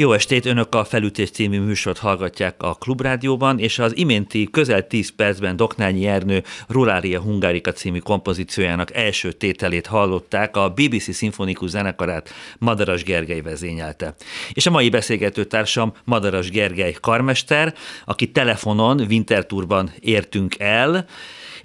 Jó 0.00 0.12
estét, 0.12 0.46
Önök 0.46 0.74
a 0.74 0.84
Felütés 0.84 1.30
című 1.30 1.60
műsort 1.60 1.98
hallgatják 1.98 2.62
a 2.62 2.74
Klubrádióban, 2.74 3.58
és 3.58 3.78
az 3.78 3.96
iménti 3.96 4.48
közel 4.50 4.86
10 4.86 5.10
percben 5.16 5.56
Doknányi 5.56 6.06
Ernő 6.06 6.42
Rulária 6.68 7.20
Hungárika 7.20 7.72
című 7.72 7.98
kompozíciójának 7.98 8.94
első 8.94 9.32
tételét 9.32 9.86
hallották, 9.86 10.56
a 10.56 10.68
BBC 10.68 11.14
Szimfonikus 11.14 11.70
Zenekarát 11.70 12.30
Madaras 12.58 13.02
Gergely 13.02 13.40
vezényelte. 13.40 14.14
És 14.52 14.66
a 14.66 14.70
mai 14.70 14.88
beszélgető 14.88 15.44
társam 15.44 15.92
Madaras 16.04 16.50
Gergely 16.50 16.96
karmester, 17.00 17.74
aki 18.04 18.30
telefonon 18.30 19.00
Winterturban 19.00 19.92
értünk 19.98 20.58
el, 20.58 21.06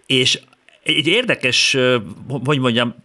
és 0.06 0.40
egy 0.84 1.08
érdekes, 1.08 1.78
hogy 2.44 2.60
mondjam, 2.60 2.96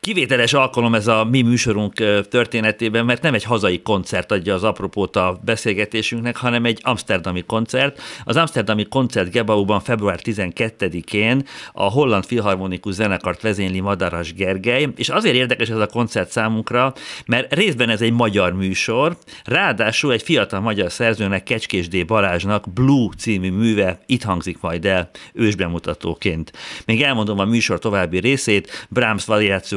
kivételes 0.00 0.52
alkalom 0.52 0.94
ez 0.94 1.06
a 1.06 1.24
mi 1.24 1.42
műsorunk 1.42 1.92
történetében, 2.28 3.04
mert 3.04 3.22
nem 3.22 3.34
egy 3.34 3.44
hazai 3.44 3.82
koncert 3.82 4.32
adja 4.32 4.54
az 4.54 4.64
apropót 4.64 5.16
a 5.16 5.40
beszélgetésünknek, 5.44 6.36
hanem 6.36 6.64
egy 6.64 6.80
amsterdami 6.82 7.42
koncert. 7.42 8.00
Az 8.24 8.36
amsterdami 8.36 8.84
koncert 8.84 9.30
Gebauban 9.30 9.80
február 9.80 10.20
12-én 10.22 11.46
a 11.72 11.82
Holland 11.82 12.24
Filharmonikus 12.24 12.94
Zenekart 12.94 13.42
vezényli 13.42 13.80
Madaras 13.80 14.34
Gergely, 14.34 14.88
és 14.96 15.08
azért 15.08 15.34
érdekes 15.34 15.68
ez 15.68 15.78
a 15.78 15.86
koncert 15.86 16.30
számunkra, 16.30 16.92
mert 17.26 17.54
részben 17.54 17.88
ez 17.88 18.00
egy 18.00 18.12
magyar 18.12 18.52
műsor, 18.52 19.16
ráadásul 19.44 20.12
egy 20.12 20.22
fiatal 20.22 20.60
magyar 20.60 20.92
szerzőnek, 20.92 21.42
Kecskés 21.42 21.88
D. 21.88 22.06
Balázsnak 22.06 22.72
Blue 22.72 23.08
című 23.18 23.50
műve 23.50 24.00
itt 24.06 24.22
hangzik 24.22 24.60
majd 24.60 24.84
el 24.84 25.10
ősbemutatóként. 25.32 26.52
Még 26.86 27.02
elmondom 27.02 27.38
a 27.38 27.44
műsor 27.44 27.78
további 27.78 28.18
részét, 28.18 28.86
Brahms 28.88 29.24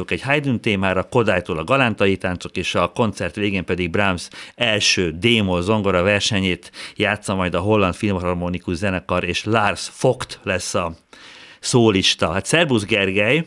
variációk 0.02 0.10
egy 0.10 0.22
Haydn 0.22 0.60
témára, 0.60 1.02
Kodálytól 1.02 1.58
a 1.58 1.64
galántai 1.64 2.16
táncok, 2.16 2.56
és 2.56 2.74
a 2.74 2.92
koncert 2.94 3.34
végén 3.34 3.64
pedig 3.64 3.90
Brahms 3.90 4.28
első 4.54 5.10
démo 5.10 5.60
zongora 5.60 6.02
versenyét 6.02 6.70
játsza 6.96 7.34
majd 7.34 7.54
a 7.54 7.60
Holland 7.60 7.94
Filmharmonikus 7.94 8.76
Zenekar, 8.76 9.24
és 9.24 9.44
Lars 9.44 9.88
Fogt 9.92 10.40
lesz 10.42 10.74
a 10.74 10.92
szólista. 11.60 12.32
Hát 12.32 12.44
szervusz 12.44 12.84
Gergely! 12.84 13.46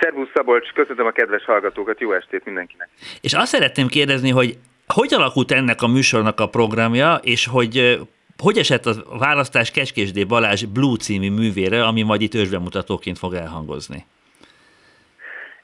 Szervusz 0.00 0.28
Szabolcs, 0.34 0.72
köszönöm 0.72 1.06
a 1.06 1.10
kedves 1.10 1.44
hallgatókat, 1.44 2.00
jó 2.00 2.12
estét 2.12 2.44
mindenkinek! 2.44 2.88
És 3.20 3.32
azt 3.34 3.52
szeretném 3.52 3.86
kérdezni, 3.86 4.30
hogy 4.30 4.58
hogy 4.86 5.14
alakult 5.14 5.52
ennek 5.52 5.82
a 5.82 5.86
műsornak 5.86 6.40
a 6.40 6.48
programja, 6.48 7.20
és 7.22 7.46
hogy 7.46 7.98
hogy 8.38 8.58
esett 8.58 8.86
a 8.86 9.18
választás 9.18 9.70
Keskésdé 9.70 10.24
Balázs 10.24 10.64
Blue 10.64 10.96
című 10.96 11.30
művére, 11.30 11.84
ami 11.84 12.02
majd 12.02 12.20
itt 12.20 12.34
ősbemutatóként 12.34 13.18
fog 13.18 13.34
elhangozni? 13.34 14.04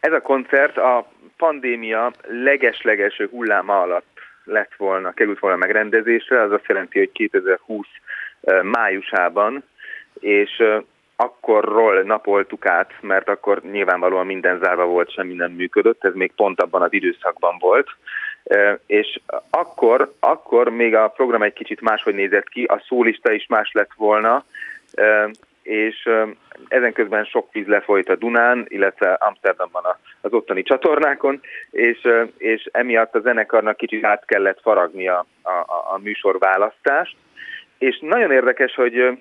Ez 0.02 0.12
a 0.12 0.20
koncert 0.20 0.76
a 0.76 1.08
pandémia 1.36 2.12
legesleges 2.28 3.22
hulláma 3.30 3.80
alatt 3.80 4.18
lett 4.44 4.74
volna, 4.76 5.12
került 5.12 5.38
volna 5.38 5.56
megrendezésre, 5.56 6.42
az 6.42 6.52
azt 6.52 6.66
jelenti, 6.66 6.98
hogy 6.98 7.12
2020 7.12 7.86
májusában, 8.62 9.64
és 10.20 10.62
akkorról 11.16 12.02
napoltuk 12.02 12.66
át, 12.66 12.92
mert 13.00 13.28
akkor 13.28 13.62
nyilvánvalóan 13.62 14.26
minden 14.26 14.58
zárva 14.62 14.84
volt, 14.84 15.12
semmi 15.12 15.34
nem 15.34 15.52
működött, 15.52 16.04
ez 16.04 16.14
még 16.14 16.32
pont 16.36 16.60
abban 16.60 16.82
az 16.82 16.92
időszakban 16.92 17.56
volt, 17.58 17.88
és 18.86 19.20
akkor, 19.50 20.12
akkor 20.20 20.68
még 20.68 20.94
a 20.94 21.08
program 21.08 21.42
egy 21.42 21.52
kicsit 21.52 21.80
máshogy 21.80 22.14
nézett 22.14 22.48
ki, 22.48 22.64
a 22.64 22.82
szólista 22.86 23.32
is 23.32 23.46
más 23.46 23.70
lett 23.72 23.92
volna, 23.96 24.44
és 25.62 26.08
ezen 26.68 26.92
közben 26.92 27.24
sok 27.24 27.52
víz 27.52 27.66
lefolyt 27.66 28.08
a 28.08 28.16
Dunán, 28.16 28.66
illetve 28.68 29.12
Amsterdamban 29.12 29.82
az 30.20 30.32
ottani 30.32 30.62
csatornákon, 30.62 31.40
és, 31.70 32.08
és 32.36 32.68
emiatt 32.72 33.14
a 33.14 33.20
zenekarnak 33.20 33.76
kicsit 33.76 34.04
át 34.04 34.24
kellett 34.24 34.60
faragni 34.60 35.08
a, 35.08 35.26
a, 35.42 35.50
a 35.94 35.98
műsorválasztást, 36.02 37.16
és 37.82 37.98
nagyon 38.00 38.30
érdekes, 38.30 38.74
hogy 38.74 39.18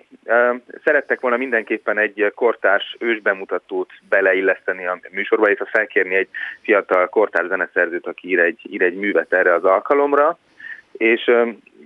szerettek 0.83 1.19
volna 1.19 1.37
mindenképpen 1.37 1.97
egy 1.97 2.31
kortárs 2.35 2.95
ősbemutatót 2.99 3.89
beleilleszteni 4.09 4.85
a 4.85 4.99
műsorba, 5.11 5.49
és 5.49 5.61
felkérni 5.65 6.15
egy 6.15 6.27
fiatal 6.61 7.07
kortárs 7.07 7.47
zeneszerzőt, 7.47 8.07
aki 8.07 8.29
ír 8.29 8.39
egy, 8.39 8.59
ír 8.69 8.81
egy 8.81 8.95
művet 8.95 9.33
erre 9.33 9.53
az 9.53 9.63
alkalomra, 9.63 10.37
és 10.91 11.31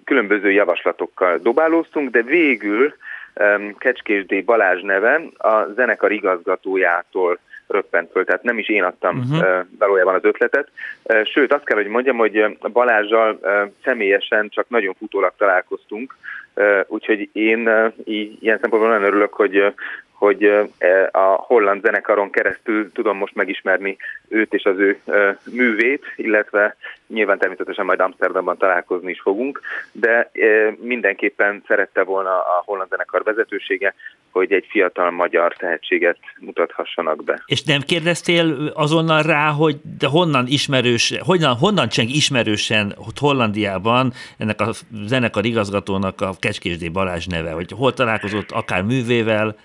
különböző 0.04 0.52
javaslatokkal 0.52 1.38
dobálóztunk, 1.38 2.10
de 2.10 2.22
végül 2.22 2.96
Kecskés 3.78 4.26
D. 4.26 4.46
Balázs 4.46 4.82
neve 4.82 5.22
a 5.38 5.66
zenekar 5.76 6.12
igazgatójától 6.12 7.40
röppent 7.68 8.12
föl, 8.12 8.26
tehát 8.26 8.44
nem 8.44 8.58
is 8.58 8.70
én 8.70 8.84
adtam 8.84 9.18
uh-huh. 9.18 9.66
valójában 9.80 10.16
az 10.16 10.24
ötletet. 10.24 10.70
Sőt, 11.24 11.54
azt 11.54 11.64
kell, 11.66 11.78
hogy 11.78 11.88
mondjam, 11.88 12.18
hogy 12.18 12.58
Balázsjal 12.72 13.40
személyesen 13.84 14.50
csak 14.50 14.70
nagyon 14.70 14.94
futólag 14.94 15.34
találkoztunk, 15.38 16.16
úgyhogy 16.88 17.30
én 17.34 17.70
így, 18.04 18.44
ilyen 18.44 18.60
szempontból 18.60 18.92
nagyon 18.92 19.08
örülök, 19.08 19.34
hogy 19.34 19.74
hogy 20.26 20.44
e, 20.44 21.10
a 21.12 21.36
holland 21.48 21.82
zenekaron 21.84 22.30
keresztül 22.30 22.92
tudom 22.92 23.18
most 23.18 23.36
megismerni 23.36 23.98
őt 24.28 24.54
és 24.54 24.64
az 24.64 24.78
ő 24.78 25.00
művét, 25.52 26.04
illetve 26.16 26.76
nyilván 27.08 27.38
természetesen 27.38 27.86
majd 27.86 28.00
Amsterdamban 28.00 28.58
találkozni 28.58 29.12
is 29.12 29.22
fogunk, 29.22 29.62
de 29.92 30.32
mindenképpen 30.80 31.64
szerette 31.68 32.04
volna 32.04 32.30
a 32.30 32.62
holland 32.66 32.90
zenekar 32.90 33.24
vezetősége, 33.24 33.94
hogy 34.32 34.52
egy 34.52 34.66
fiatal 34.70 35.12
magyar 35.12 35.54
tehetséget 35.54 36.18
mutathassanak 36.40 37.24
be. 37.24 37.44
És 37.46 37.64
nem 37.64 37.82
kérdeztél 37.82 38.72
azonnal 38.74 39.22
rá, 39.22 39.48
hogy 39.50 39.76
de 40.00 40.08
honnan 40.08 40.46
ismerős, 40.48 41.14
honnan, 41.20 41.56
honnan 41.56 41.88
cseng 41.88 42.10
ismerősen 42.10 42.94
hogy 42.96 43.14
Hollandiában 43.20 44.14
ennek 44.38 44.62
a 44.62 44.70
zenekar 45.06 45.46
igazgatónak 45.46 46.22
a 46.22 46.32
Kecskésdé 46.40 46.90
Balázs 46.90 47.26
neve, 47.26 47.52
hogy 47.52 47.72
hol 47.72 47.94
találkozott 47.94 48.52
akár 48.52 48.84
művével, 48.84 49.56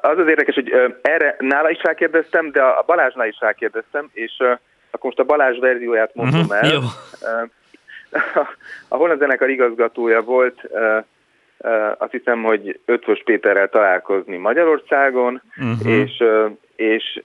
az 0.00 0.18
az 0.18 0.28
érdekes, 0.28 0.54
hogy 0.54 0.72
erre 1.02 1.36
nála 1.38 1.70
is 1.70 1.82
rákérdeztem, 1.82 2.50
de 2.50 2.62
a 2.62 2.82
Balázsnál 2.86 3.26
is 3.26 3.36
rákérdeztem, 3.40 4.10
és 4.12 4.32
akkor 4.90 5.00
most 5.00 5.18
a 5.18 5.24
Balázs 5.24 5.58
verzióját 5.58 6.14
mondom 6.14 6.40
uh-huh, 6.40 6.56
el. 6.56 6.72
Jó. 6.72 6.80
A 8.88 8.96
holland 8.96 9.20
zenekar 9.20 9.50
igazgatója 9.50 10.22
volt, 10.22 10.60
azt 11.98 12.10
hiszem, 12.10 12.42
hogy 12.42 12.80
Ötvös 12.84 13.22
Péterrel 13.24 13.68
találkozni 13.68 14.36
Magyarországon, 14.36 15.42
uh-huh. 15.56 15.92
és, 15.92 16.24
és 16.76 17.22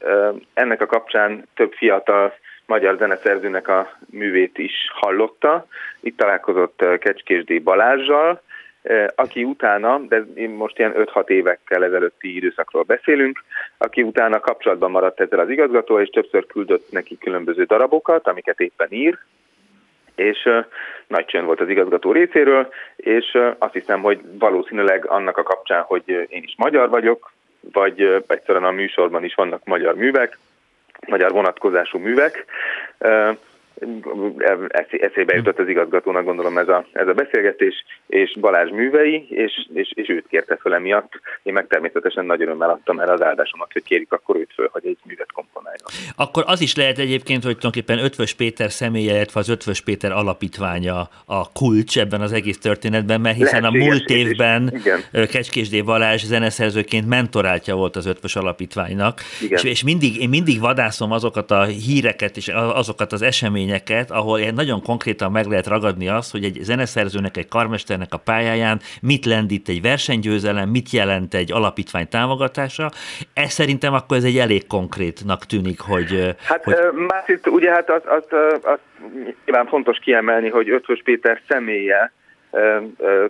ennek 0.53 0.81
a 0.81 0.85
kapcsán 0.85 1.47
több 1.55 1.73
fiatal 1.73 2.33
magyar 2.65 2.97
zeneszerzőnek 2.97 3.67
a 3.67 3.97
művét 4.09 4.57
is 4.57 4.73
hallotta. 4.93 5.67
Itt 5.99 6.17
találkozott 6.17 6.83
Kecskés 6.99 7.43
D. 7.43 7.63
Balázsjal, 7.63 8.41
aki 9.15 9.43
utána, 9.43 9.99
de 9.99 10.23
most 10.47 10.79
ilyen 10.79 10.93
5-6 10.95 11.29
évekkel 11.29 11.83
ezelőtti 11.83 12.35
időszakról 12.35 12.83
beszélünk, 12.83 13.43
aki 13.77 14.03
utána 14.03 14.39
kapcsolatban 14.39 14.91
maradt 14.91 15.19
ezzel 15.19 15.39
az 15.39 15.49
igazgató, 15.49 15.99
és 15.99 16.09
többször 16.09 16.45
küldött 16.45 16.91
neki 16.91 17.17
különböző 17.17 17.63
darabokat, 17.63 18.27
amiket 18.27 18.59
éppen 18.59 18.91
ír, 18.91 19.17
és 20.15 20.49
nagy 21.07 21.25
csönd 21.25 21.45
volt 21.45 21.59
az 21.59 21.69
igazgató 21.69 22.11
részéről, 22.11 22.73
és 22.95 23.37
azt 23.57 23.73
hiszem, 23.73 24.01
hogy 24.01 24.19
valószínűleg 24.39 25.05
annak 25.05 25.37
a 25.37 25.43
kapcsán, 25.43 25.81
hogy 25.81 26.09
én 26.09 26.43
is 26.43 26.53
magyar 26.57 26.89
vagyok, 26.89 27.31
vagy 27.73 28.23
egyszerűen 28.27 28.63
a 28.63 28.71
műsorban 28.71 29.23
is 29.23 29.33
vannak 29.33 29.63
magyar 29.63 29.95
művek, 29.95 30.37
magyar 31.07 31.31
vonatkozású 31.31 31.97
művek, 31.97 32.45
eszébe 34.89 35.35
jutott 35.35 35.59
az 35.59 35.67
igazgatónak 35.67 36.23
gondolom 36.23 36.57
ez 36.57 36.67
a, 36.67 36.85
ez 36.91 37.07
a 37.07 37.13
beszélgetés, 37.13 37.85
és 38.07 38.37
Balázs 38.39 38.69
művei, 38.69 39.25
és, 39.29 39.67
és, 39.73 39.91
és 39.95 40.09
őt 40.09 40.27
kérte 40.27 40.55
föl 40.55 40.73
emiatt. 40.73 41.11
Én 41.43 41.53
meg 41.53 41.67
természetesen 41.67 42.25
nagy 42.25 42.41
örömmel 42.41 42.69
adtam 42.69 42.99
erre 42.99 43.11
az 43.11 43.21
áldásomat, 43.21 43.71
hogy 43.71 43.83
kérik 43.83 44.11
akkor 44.11 44.35
őt 44.35 44.53
föl, 44.53 44.69
hogy 44.71 44.85
egy 44.85 44.97
művet 45.05 45.31
komponáljon. 45.31 45.85
Akkor 46.15 46.43
az 46.47 46.61
is 46.61 46.75
lehet 46.75 46.97
egyébként, 46.97 47.43
hogy 47.43 47.57
tulajdonképpen 47.57 48.05
Ötvös 48.05 48.33
Péter 48.33 48.71
személye, 48.71 49.13
illetve 49.13 49.39
az 49.39 49.49
Ötvös 49.49 49.81
Péter 49.81 50.11
alapítványa 50.11 51.09
a 51.25 51.51
kulcs 51.51 51.99
ebben 51.99 52.21
az 52.21 52.31
egész 52.31 52.57
történetben, 52.59 53.21
mert 53.21 53.37
hiszen 53.37 53.61
Lehetséges, 53.61 53.87
a 53.87 53.89
múlt 53.89 54.09
évben 54.09 54.81
Kecskésdé 55.11 55.81
Balázs 55.81 56.23
zeneszerzőként 56.23 57.07
mentoráltja 57.07 57.75
volt 57.75 57.95
az 57.95 58.05
Ötvös 58.05 58.35
Alapítványnak, 58.35 59.21
és, 59.49 59.63
és 59.63 59.83
mindig, 59.83 60.21
én 60.21 60.29
mindig 60.29 60.59
vadászom 60.59 61.11
azokat 61.11 61.51
a 61.51 61.63
híreket 61.63 62.37
és 62.37 62.47
azokat 62.53 63.11
az 63.11 63.21
eseményeket, 63.21 63.69
eseményeket, 63.71 64.11
ahol 64.11 64.39
nagyon 64.39 64.81
konkrétan 64.81 65.31
meg 65.31 65.45
lehet 65.45 65.67
ragadni 65.67 66.07
azt, 66.07 66.31
hogy 66.31 66.43
egy 66.43 66.57
zeneszerzőnek, 66.61 67.37
egy 67.37 67.47
karmesternek 67.47 68.13
a 68.13 68.17
pályáján 68.17 68.79
mit 69.01 69.25
lendít 69.25 69.69
egy 69.69 69.81
versenygyőzelem, 69.81 70.69
mit 70.69 70.89
jelent 70.89 71.33
egy 71.33 71.51
alapítvány 71.51 72.07
támogatása. 72.09 72.91
Ez 73.33 73.51
szerintem 73.51 73.93
akkor 73.93 74.17
ez 74.17 74.23
egy 74.23 74.37
elég 74.37 74.67
konkrétnak 74.67 75.45
tűnik, 75.45 75.79
hogy... 75.79 76.35
Hát 76.43 76.63
hogy... 76.63 76.75
más 77.07 77.27
itt 77.27 77.47
ugye 77.47 77.71
hát 77.71 77.89
az, 77.89 78.01
az, 78.05 78.23
az, 78.61 78.79
nyilván 79.45 79.67
fontos 79.67 79.99
kiemelni, 79.99 80.49
hogy 80.49 80.69
Ötvös 80.69 81.01
Péter 81.03 81.41
személye 81.47 82.11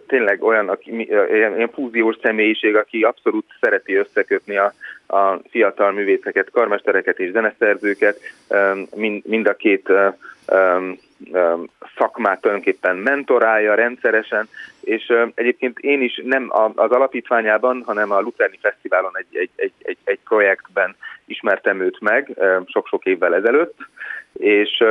tényleg 0.08 0.44
olyan, 0.44 0.70
aki, 0.70 1.08
ilyen 1.32 1.70
fúziós 1.74 2.16
személyiség, 2.22 2.76
aki 2.76 3.02
abszolút 3.02 3.46
szereti 3.60 3.96
összekötni 3.96 4.58
a, 4.58 4.74
a 5.08 5.40
fiatal 5.50 5.92
művészeket, 5.92 6.50
karmestereket 6.52 7.20
és 7.20 7.32
zeneszerzőket, 7.32 8.20
mind, 8.96 9.26
mind 9.26 9.48
a 9.48 9.56
két 9.56 9.90
szakmát 11.98 12.42
tulajdonképpen 12.42 12.96
mentorálja 12.96 13.76
rendszeresen, 13.76 14.48
és 14.82 15.14
egyébként 15.36 15.80
én 15.80 16.02
is 16.02 16.22
nem 16.24 16.50
az 16.76 16.92
alapítványában, 16.92 17.84
hanem 17.86 18.12
a 18.12 18.20
Lucerni 18.20 18.58
Fesztiválon 18.62 19.18
egy, 19.18 19.38
egy, 19.38 19.50
egy, 19.56 19.74
egy, 19.82 19.98
egy 20.04 20.20
projektben 20.24 20.96
ismertem 21.26 21.82
őt 21.82 22.00
meg 22.00 22.38
sok-sok 22.66 23.06
évvel 23.06 23.36
ezelőtt, 23.36 23.78
és, 24.34 24.84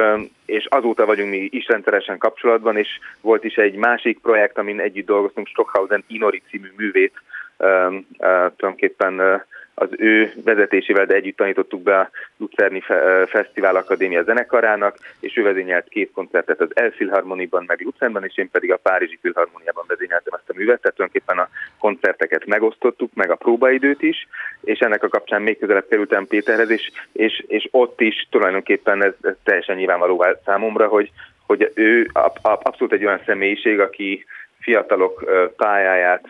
és 0.47 0.67
azóta 0.69 1.07
vagyunk 1.07 1.31
mi 1.31 1.49
is 1.50 1.67
rendszeresen 1.67 2.19
kapcsolatban, 2.19 2.76
és 2.76 2.88
volt 3.21 3.45
is 3.45 3.55
egy 3.55 3.75
másik 3.75 4.19
projekt, 4.19 4.59
amin 4.59 4.81
együtt 4.81 5.07
dolgoztunk, 5.07 5.47
Stockhausen 5.47 6.05
Inori 6.07 6.43
című 6.50 6.73
művét, 6.76 7.12
tulajdonképpen 7.57 9.45
az 9.80 9.88
ő 9.96 10.32
vezetésével, 10.44 11.06
de 11.06 11.14
együtt 11.14 11.37
tanítottuk 11.37 11.82
be 11.82 11.99
a 11.99 12.10
Lucerni 12.37 12.82
Fesztivál 13.26 13.76
Akadémia 13.76 14.22
zenekarának, 14.22 14.96
és 15.20 15.37
ő 15.37 15.42
vezényelt 15.42 15.88
két 15.88 16.10
koncertet 16.14 16.60
az 16.60 16.68
Elfilharmoniban, 16.75 17.64
meg 17.66 17.80
Lucernban, 17.80 18.25
és 18.25 18.38
én 18.38 18.50
pedig 18.50 18.72
a 18.72 18.76
Párizsi 18.76 19.18
Filharmoniában 19.22 19.84
vezényeltem 19.88 20.34
ezt 20.34 20.50
a 20.50 20.52
művet, 20.56 20.80
tehát 20.80 20.96
tulajdonképpen 20.96 21.38
a 21.38 21.49
koncerteket 21.78 22.46
megosztottuk, 22.46 23.14
meg 23.14 23.30
a 23.30 23.34
próbaidőt 23.34 24.02
is, 24.02 24.28
és 24.60 24.78
ennek 24.78 25.02
a 25.02 25.08
kapcsán 25.08 25.42
még 25.42 25.58
közelebb 25.58 25.88
kerültem 25.88 26.26
Péterhez, 26.26 26.70
és, 26.70 26.90
és, 27.12 27.44
és 27.46 27.68
ott 27.70 28.00
is 28.00 28.26
tulajdonképpen 28.30 29.04
ez, 29.04 29.12
ez 29.22 29.34
teljesen 29.44 29.76
nyilvánvaló 29.76 30.25
számomra, 30.44 30.87
hogy, 30.87 31.10
hogy 31.46 31.70
ő 31.75 32.10
abszolút 32.42 32.92
egy 32.92 33.04
olyan 33.04 33.22
személyiség, 33.26 33.80
aki 33.80 34.25
fiatalok 34.58 35.25
pályáját 35.56 36.28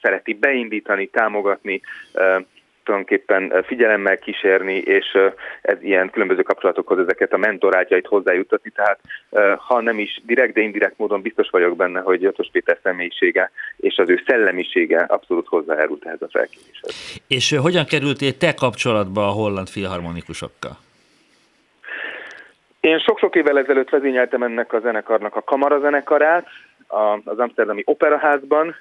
szereti 0.00 0.34
beindítani, 0.34 1.06
támogatni, 1.06 1.80
tulajdonképpen 2.84 3.62
figyelemmel 3.66 4.18
kísérni, 4.18 4.76
és 4.76 5.18
ez 5.62 5.82
ilyen 5.82 6.10
különböző 6.10 6.42
kapcsolatokhoz 6.42 6.98
ezeket 6.98 7.32
a 7.32 7.36
mentorátjait 7.36 8.06
hozzájuttatni, 8.06 8.70
tehát 8.70 9.00
ha 9.58 9.80
nem 9.80 9.98
is 9.98 10.20
direkt, 10.26 10.54
de 10.54 10.60
indirekt 10.60 10.98
módon 10.98 11.22
biztos 11.22 11.50
vagyok 11.50 11.76
benne, 11.76 12.00
hogy 12.00 12.22
Jatos 12.22 12.48
Péter 12.52 12.78
személyisége 12.82 13.50
és 13.76 13.96
az 13.96 14.08
ő 14.08 14.22
szellemisége 14.26 15.00
abszolút 15.08 15.46
hozzájárult 15.46 16.04
ehhez 16.06 16.22
a 16.22 16.28
felkéréshez. 16.30 17.22
És 17.28 17.56
hogyan 17.62 17.84
kerültél 17.84 18.36
te 18.36 18.54
kapcsolatba 18.54 19.26
a 19.26 19.30
holland 19.30 19.68
filharmonikusokkal? 19.68 20.76
Én 22.80 22.98
sok-sok 22.98 23.36
évvel 23.36 23.58
ezelőtt 23.58 23.90
vezényeltem 23.90 24.42
ennek 24.42 24.72
a 24.72 24.80
zenekarnak 24.80 25.36
a 25.36 25.42
kamarazenekarát 25.42 26.46
az 27.24 27.38
Amsterdami 27.38 27.82
Operaházban, 27.84 28.76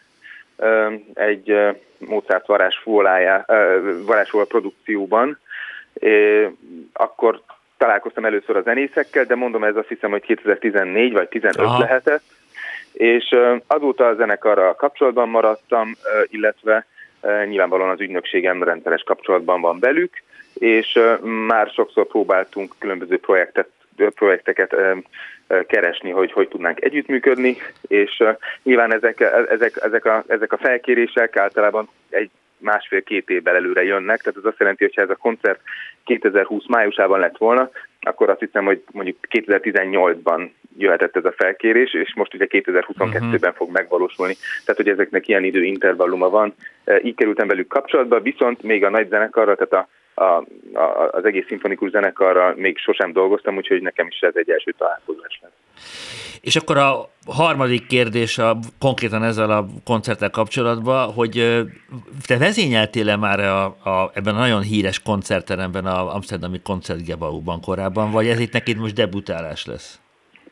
egy 1.14 1.58
Mozart 1.98 2.48
varázsfóla 2.48 4.46
produkcióban. 4.48 5.40
Akkor 6.94 7.42
találkoztam 7.78 8.26
először 8.26 8.56
a 8.56 8.62
zenészekkel, 8.62 9.24
de 9.24 9.36
mondom, 9.36 9.64
ez 9.64 9.76
azt 9.76 9.88
hiszem, 9.88 10.12
hogy 10.12 10.22
2014 10.22 11.14
vagy 11.14 11.28
15 11.28 11.58
Aha. 11.58 11.80
lehetett, 11.80 12.24
és 12.94 13.36
azóta 13.68 14.08
a 14.08 14.16
zenekarral 14.16 14.76
kapcsolatban 14.76 15.30
maradtam, 15.30 15.96
illetve 16.26 16.86
nyilvánvalóan 17.48 17.90
az 17.90 18.02
ügynökségem 18.02 18.64
rendszeres 18.64 19.04
kapcsolatban 19.04 19.62
van 19.62 19.80
velük, 19.80 20.24
és 20.54 21.00
már 21.48 21.68
sokszor 21.68 22.08
próbáltunk 22.08 22.76
különböző 22.80 23.20
projektet, 23.20 23.70
projekteket 23.96 24.76
keresni, 25.68 26.10
hogy 26.10 26.32
hogy 26.32 26.48
tudnánk 26.48 26.84
együttműködni, 26.84 27.58
és 27.88 28.24
nyilván 28.64 28.94
ezek, 28.94 29.20
ezek, 29.50 29.80
ezek, 29.84 30.06
a, 30.06 30.24
ezek 30.28 30.54
a 30.54 30.58
felkérések 30.58 31.38
általában 31.38 31.90
egy 32.10 32.30
másfél-két 32.58 33.30
évvel 33.30 33.56
előre 33.56 33.84
jönnek, 33.84 34.22
tehát 34.22 34.40
ez 34.40 34.46
azt 34.46 34.60
jelenti, 34.60 34.84
hogy 34.84 34.96
ha 34.96 35.02
ez 35.02 35.10
a 35.10 35.16
koncert 35.16 35.60
2020 36.06 36.68
májusában 36.68 37.20
lett 37.20 37.38
volna, 37.38 37.70
akkor 38.02 38.30
azt 38.30 38.40
hiszem, 38.40 38.66
hogy 38.66 38.84
mondjuk 38.92 39.18
2018-ban 39.30 40.50
jöhetett 40.78 41.16
ez 41.16 41.26
a 41.26 41.34
felkérés, 41.38 41.94
és 41.94 42.14
most 42.16 42.34
ugye 42.34 42.48
2022-ben 42.50 43.34
uh-huh. 43.34 43.54
fog 43.56 43.72
megvalósulni. 43.72 44.36
Tehát, 44.66 44.82
hogy 44.82 44.90
ezeknek 44.90 45.28
ilyen 45.28 45.44
időintervalluma 45.44 46.30
van. 46.30 46.56
Így 47.04 47.16
kerültem 47.16 47.48
velük 47.48 47.68
kapcsolatba, 47.68 48.20
viszont 48.20 48.64
még 48.64 48.84
a 48.84 48.90
nagy 48.90 49.10
zenekarra, 49.10 49.56
tehát 49.56 49.86
a 49.86 49.90
a, 50.14 50.24
a, 50.24 51.10
az 51.12 51.26
egész 51.26 51.46
szimfonikus 51.48 51.90
zenekarral 51.90 52.54
még 52.58 52.78
sosem 52.78 53.12
dolgoztam, 53.12 53.56
úgyhogy 53.56 53.82
nekem 53.82 54.08
is 54.08 54.20
ez 54.20 54.34
egy 54.36 54.50
első 54.50 54.74
találkozás 54.78 55.40
lesz. 55.42 55.52
És 56.42 56.56
akkor 56.56 56.78
a 56.78 57.10
harmadik 57.28 57.88
kérdés 57.88 58.38
a, 58.38 58.56
konkrétan 58.80 59.24
ezzel 59.24 59.50
a 59.52 59.66
koncerttel 59.86 60.30
kapcsolatban, 60.30 61.12
hogy 61.12 61.32
te 62.28 62.38
vezényeltél-e 62.38 63.16
már 63.16 63.40
a, 63.40 63.64
a, 63.66 64.12
ebben 64.14 64.36
a 64.36 64.40
nagyon 64.40 64.62
híres 64.62 65.02
koncertteremben, 65.02 65.86
a 65.86 66.14
Amsterdami 66.14 66.62
Koncertgebauban 66.64 67.62
korábban, 67.62 68.12
vagy 68.12 68.28
ez 68.28 68.40
itt 68.40 68.54
neked 68.54 68.78
most 68.78 68.96
debutálás 68.96 69.66
lesz? 69.66 70.02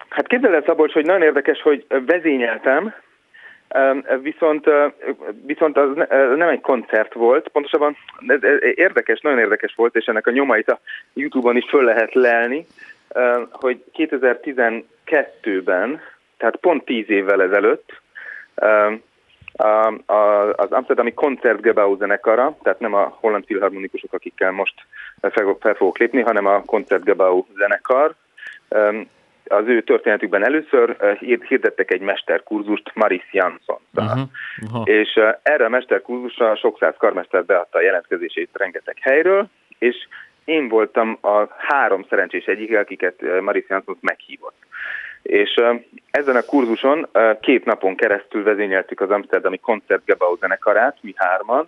Hát 0.10 0.28
képzeld 0.28 0.54
el, 0.54 0.64
Szabolcs, 0.66 0.94
hogy 0.94 1.06
nagyon 1.06 1.22
érdekes, 1.22 1.62
hogy 1.62 1.86
vezényeltem, 2.06 2.94
Viszont, 4.22 4.70
viszont 5.46 5.78
az 5.78 5.90
nem 6.36 6.50
egy 6.50 6.62
koncert 6.62 7.14
volt, 7.14 7.48
pontosabban 7.48 7.98
érdekes, 8.76 9.20
nagyon 9.20 9.40
érdekes 9.40 9.74
volt, 9.76 9.96
és 9.96 10.06
ennek 10.06 10.28
a 10.28 10.32
nyomait 10.32 10.70
a 10.70 10.80
Youtube-on 11.14 11.58
is 11.58 11.66
föl 11.70 11.84
lehet 11.84 12.14
lelni, 12.14 12.66
hogy 13.52 13.84
2012-ben, 13.98 16.02
tehát 16.38 16.56
pont 16.56 16.86
10 16.86 17.10
évvel 17.10 17.42
ezelőtt 17.42 18.02
az 20.56 20.72
Amsterdami 20.72 21.14
Koncertgebau 21.14 21.98
zenekara, 21.98 22.58
tehát 22.64 22.80
nem 22.80 22.94
a 22.94 23.18
holland 23.20 23.46
filharmonikusok, 23.46 24.14
akikkel 24.14 24.52
most 24.52 24.74
fel 25.60 25.74
fogok 25.74 25.98
lépni, 25.98 26.22
hanem 26.22 26.46
a 26.46 26.64
Koncertgebau 26.66 27.46
zenekar, 27.58 28.14
az 29.52 29.68
ő 29.68 29.82
történetükben 29.82 30.46
először 30.46 31.18
hirdettek 31.48 31.92
egy 31.92 32.02
mesterkurzust 32.02 32.92
Maris 32.94 33.28
Jansson. 33.32 33.80
Uh-huh. 33.94 34.22
Uh-huh. 34.62 34.90
És 34.90 35.20
erre 35.42 35.66
a 35.66 35.70
mesterkurzusra 35.70 36.56
sok 36.56 36.78
száz 36.80 36.94
karmester 36.98 37.46
beadta 37.46 37.78
a 37.78 37.82
jelentkezését 37.82 38.50
rengeteg 38.54 38.98
helyről, 39.00 39.48
és 39.78 39.96
én 40.46 40.68
voltam 40.68 41.18
a 41.22 41.48
három 41.58 42.06
szerencsés 42.10 42.46
egyik, 42.46 42.76
akiket 42.76 43.42
Maris 43.42 43.66
Jansson 43.68 43.98
meghívott. 44.02 44.58
És 45.22 45.54
ezen 46.12 46.36
a 46.36 46.42
kurzuson 46.42 47.08
két 47.42 47.66
napon 47.66 47.96
keresztül 47.96 48.44
vezényeltük 48.44 49.02
az 49.02 49.10
Amsterdami 49.10 49.58
Koncertgebau 49.58 50.36
zenekarát, 50.36 50.98
mi 51.02 51.14
hárman. 51.16 51.68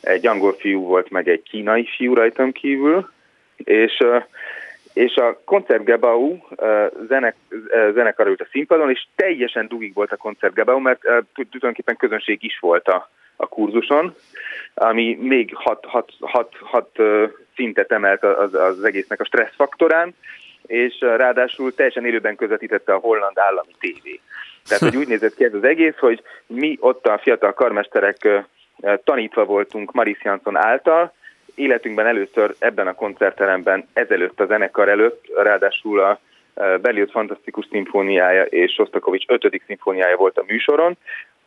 Egy 0.00 0.26
angol 0.26 0.52
fiú 0.52 0.80
volt, 0.80 1.10
meg 1.10 1.28
egy 1.28 1.42
kínai 1.42 1.88
fiú 1.96 2.14
rajtam 2.14 2.52
kívül, 2.52 3.10
és 3.56 3.98
és 5.00 5.16
a 5.16 5.40
Koncertgebau 5.44 6.38
zenek, 7.08 7.36
zenekar 7.94 8.26
ült 8.26 8.40
a 8.40 8.48
színpadon, 8.50 8.90
és 8.90 9.06
teljesen 9.14 9.66
dugig 9.68 9.94
volt 9.94 10.12
a 10.12 10.16
Koncertgebau, 10.16 10.78
mert 10.78 11.00
tulajdonképpen 11.34 11.96
közönség 11.96 12.44
is 12.44 12.58
volt 12.58 12.88
a, 12.88 13.10
a 13.36 13.46
kurzuson, 13.46 14.14
ami 14.74 15.18
még 15.20 15.54
hat, 15.54 15.84
hat, 15.84 16.12
hat, 16.20 16.54
hat 16.60 16.90
szintet 17.54 17.92
emelt 17.92 18.22
az, 18.24 18.54
az 18.54 18.84
egésznek 18.84 19.20
a 19.20 19.24
stressz 19.24 19.54
faktorán, 19.54 20.14
és 20.66 21.00
ráadásul 21.00 21.74
teljesen 21.74 22.06
élőben 22.06 22.36
közvetítette 22.36 22.94
a 22.94 22.98
holland 22.98 23.38
állami 23.38 23.74
tévé. 23.78 24.20
Tehát, 24.68 24.82
hogy 24.82 24.96
úgy 25.02 25.08
nézett 25.08 25.34
ki 25.34 25.44
ez 25.44 25.54
az 25.54 25.64
egész, 25.64 25.96
hogy 25.98 26.22
mi 26.46 26.76
ott 26.80 27.06
a 27.06 27.18
fiatal 27.18 27.52
karmesterek 27.52 28.28
tanítva 29.04 29.44
voltunk 29.44 29.92
Maris 29.92 30.18
Jansson 30.22 30.56
által, 30.56 31.12
életünkben 31.54 32.06
először 32.06 32.54
ebben 32.58 32.86
a 32.86 32.94
koncertteremben, 32.94 33.88
ezelőtt 33.92 34.40
a 34.40 34.46
zenekar 34.46 34.88
előtt, 34.88 35.24
ráadásul 35.36 36.00
a 36.00 36.20
Berlioz 36.54 37.10
Fantasztikus 37.10 37.66
Szimfóniája 37.70 38.42
és 38.42 38.72
Sostakovics 38.72 39.24
5. 39.26 39.62
szimfóniája 39.66 40.16
volt 40.16 40.38
a 40.38 40.44
műsoron. 40.46 40.96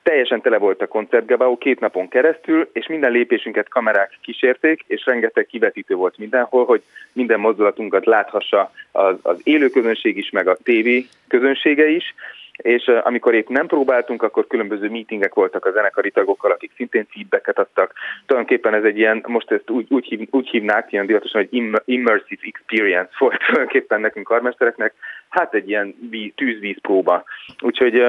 Teljesen 0.04 0.42
tele 0.42 0.58
volt 0.58 0.82
a 0.82 0.88
koncertgebau 0.88 1.58
két 1.58 1.80
napon 1.80 2.08
keresztül, 2.08 2.70
és 2.74 2.88
minden 2.88 3.12
lépésünket 3.12 3.70
kamerák 3.70 4.18
kísérték, 4.22 4.84
és 4.88 5.06
rengeteg 5.06 5.46
kivetítő 5.46 5.96
volt 5.96 6.18
mindenhol, 6.18 6.66
hogy 6.66 6.82
minden 7.14 7.40
mozdulatunkat 7.40 8.06
láthassa 8.06 8.72
az, 8.92 9.16
az 9.22 9.40
élő 9.44 9.70
közönség 9.70 10.18
is, 10.18 10.30
meg 10.30 10.48
a 10.48 10.58
tévé 10.64 11.06
közönsége 11.28 11.88
is 11.88 12.14
és 12.58 12.88
amikor 12.88 13.34
épp 13.34 13.48
nem 13.48 13.68
próbáltunk, 13.68 14.24
akkor 14.24 14.48
különböző 14.48 14.90
meetingek 14.90 15.34
voltak 15.34 15.66
a 15.66 15.72
zenekari 15.72 16.12
tagokkal, 16.12 16.52
akik 16.52 16.72
szintén 16.76 17.08
feedbacket 17.10 17.60
adtak. 17.60 17.94
Tulajdonképpen 18.26 18.74
ez 18.74 18.84
egy 18.84 18.98
ilyen, 18.98 19.24
most 19.28 19.52
ezt 19.52 19.70
úgy, 19.70 19.86
úgy, 19.90 20.06
hív, 20.06 20.28
úgy 20.32 20.50
hívnák, 20.50 20.92
ilyen 20.92 21.06
divatosan, 21.06 21.48
hogy 21.50 21.64
immersive 21.86 22.42
experience 22.42 23.12
volt 23.18 23.38
tulajdonképpen 23.46 24.02
nekünk 24.02 24.28
karmestereknek, 24.28 24.94
hát 25.30 25.54
egy 25.54 25.70
ilyen 25.70 25.96
tűzvíz 26.36 26.78
próba. 26.82 27.24
Úgyhogy 27.62 28.00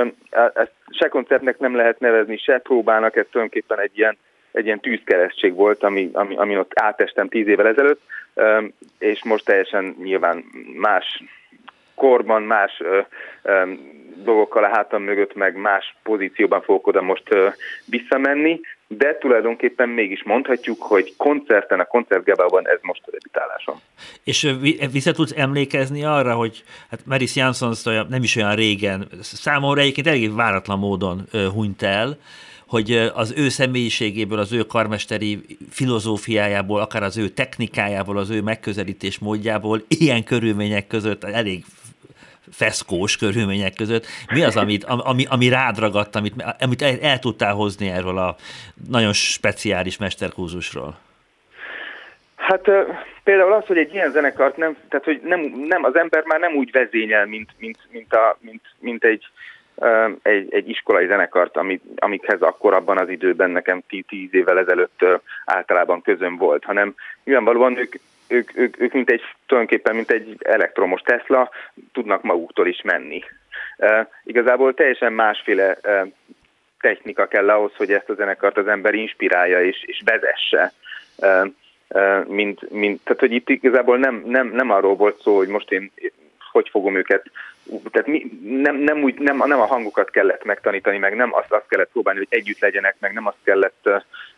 ezt 0.55 0.73
se 0.91 1.09
koncertnek 1.09 1.59
nem 1.59 1.77
lehet 1.77 2.01
nevezni, 2.01 2.37
se 2.37 2.59
próbálnak, 2.59 3.17
ez 3.17 3.27
tulajdonképpen 3.31 3.81
egy 3.81 3.99
ilyen 3.99 4.17
egy 4.53 4.65
ilyen 4.65 4.81
tűzkeresztség 4.81 5.55
volt, 5.55 5.83
ami, 5.83 6.11
ami, 6.13 6.37
ami 6.37 6.59
ott 6.59 6.73
átestem 6.75 7.29
tíz 7.29 7.47
évvel 7.47 7.67
ezelőtt, 7.67 8.01
és 8.99 9.25
most 9.25 9.45
teljesen 9.45 9.97
nyilván 10.03 10.45
más 10.77 11.23
korban, 11.95 12.43
más 12.43 12.83
dolgokkal 14.25 14.65
a 14.65 14.69
hátam 14.69 15.03
mögött, 15.03 15.35
meg 15.35 15.57
más 15.57 15.97
pozícióban 16.03 16.63
fogok 16.63 16.87
oda 16.87 17.03
most 17.03 17.23
visszamenni, 17.85 18.61
de 18.87 19.19
tulajdonképpen 19.19 19.89
mégis 19.89 20.23
mondhatjuk, 20.23 20.83
hogy 20.83 21.17
koncerten, 21.17 21.81
a 21.81 21.85
koncertgebában 21.85 22.69
ez 22.69 22.79
most 22.83 23.03
a 23.07 23.11
debütálásom. 23.11 23.81
És 24.25 24.55
vissza 24.93 25.13
tudsz 25.13 25.35
emlékezni 25.37 26.05
arra, 26.05 26.35
hogy 26.35 26.63
hát 26.91 27.01
Maris 27.07 27.37
Jansson 27.37 27.73
nem 28.09 28.23
is 28.23 28.37
olyan 28.37 28.55
régen, 28.55 29.09
számomra 29.21 29.81
egyébként 29.81 30.07
elég 30.07 30.35
váratlan 30.35 30.79
módon 30.79 31.23
hunyt 31.55 31.83
el, 31.83 32.17
hogy 32.67 33.11
az 33.15 33.35
ő 33.37 33.49
személyiségéből, 33.49 34.39
az 34.39 34.53
ő 34.53 34.63
karmesteri 34.63 35.41
filozófiájából, 35.71 36.81
akár 36.81 37.03
az 37.03 37.17
ő 37.17 37.29
technikájából, 37.29 38.19
az 38.19 38.31
ő 38.31 38.43
megközelítés 38.43 39.19
módjából 39.19 39.83
ilyen 39.89 40.25
körülmények 40.25 40.87
között 40.87 41.25
elég 41.25 41.65
feszkós 42.53 43.17
körülmények 43.17 43.75
között, 43.75 44.07
mi 44.33 44.43
az, 44.43 44.57
amit, 44.57 44.85
ami, 44.85 45.25
ami 45.29 45.49
rád 45.49 45.79
ragadt, 45.79 46.17
amit, 46.17 46.35
amit 46.61 46.83
el, 46.83 46.99
el 47.03 47.19
tudtál 47.19 47.55
hozni 47.55 47.89
erről 47.89 48.19
a 48.19 48.37
nagyon 48.89 49.13
speciális 49.13 49.99
mesterkúzusról? 49.99 50.99
Hát 52.37 52.71
például 53.25 53.53
az, 53.53 53.67
hogy 53.67 53.79
egy 53.79 53.95
ilyen 53.95 54.11
zenekart 54.11 54.57
nem, 54.57 54.77
tehát 54.89 55.05
hogy 55.05 55.21
nem, 55.25 55.41
nem, 55.69 55.85
az 55.85 55.97
ember 55.97 56.23
már 56.25 56.41
nem 56.41 56.55
úgy 56.55 56.71
vezényel, 56.71 57.27
mint, 57.27 57.51
mint, 57.59 57.79
mint, 57.91 58.13
a, 58.13 58.39
mint, 58.41 58.63
mint 58.79 59.05
egy, 59.05 59.27
egy, 60.23 60.55
egy 60.55 60.69
iskolai 60.69 61.07
zenekart, 61.07 61.57
amit, 61.57 61.83
amikhez 61.97 62.41
akkor 62.41 62.75
abban 62.75 62.99
az 62.99 63.09
időben 63.09 63.51
nekem 63.51 63.83
tíz 64.09 64.29
évvel 64.31 64.59
ezelőtt 64.59 65.05
általában 65.45 66.03
közöm 66.03 66.37
volt, 66.37 66.65
hanem 66.65 66.95
nyilvánvalóan 67.25 67.79
ők, 67.79 67.95
ők, 68.29 68.57
ők, 68.57 68.81
ők 68.81 68.93
mint 68.93 69.11
egy, 69.11 69.23
tulajdonképpen 69.47 69.95
mint 69.95 70.11
egy 70.11 70.37
elektromos 70.39 71.01
Tesla, 71.01 71.51
tudnak 71.93 72.23
maguktól 72.23 72.67
is 72.67 72.83
menni. 72.83 73.23
Uh, 73.79 74.07
igazából 74.25 74.75
teljesen 74.75 75.13
másféle 75.13 75.79
uh, 75.83 76.09
technika 76.81 77.27
kell 77.27 77.51
ahhoz, 77.51 77.75
hogy 77.77 77.93
ezt 77.93 78.09
a 78.09 78.15
zenekart 78.15 78.57
az 78.57 78.67
ember 78.67 78.95
inspirálja 78.95 79.65
és, 79.65 79.83
és 79.87 80.03
vezesse. 80.05 80.73
Uh, 81.17 81.47
uh, 81.89 82.27
mint, 82.27 82.71
mint, 82.71 83.01
tehát, 83.05 83.21
hogy 83.21 83.33
itt 83.33 83.49
igazából 83.49 83.99
nem, 83.99 84.23
nem, 84.27 84.49
nem 84.49 84.71
arról 84.71 84.97
volt 84.97 85.21
szó, 85.21 85.37
hogy 85.37 85.49
most 85.49 85.71
én 85.71 85.93
hogy 86.53 86.69
fogom 86.69 86.97
őket, 86.97 87.31
tehát 87.91 88.07
mi, 88.07 88.27
nem, 88.43 88.77
nem, 88.77 89.03
úgy, 89.03 89.19
nem, 89.19 89.37
nem 89.37 89.61
a 89.61 89.67
hangokat 89.67 90.11
kellett 90.11 90.45
megtanítani, 90.45 90.99
meg 90.99 91.17
nem 91.17 91.35
azt, 91.35 91.53
azt 91.53 91.69
kellett 91.69 91.91
próbálni, 91.93 92.19
hogy 92.19 92.39
együtt 92.39 92.59
legyenek, 92.59 92.97
meg 92.99 93.13
nem 93.13 93.27
azt 93.27 93.43
kellett, 93.45 93.89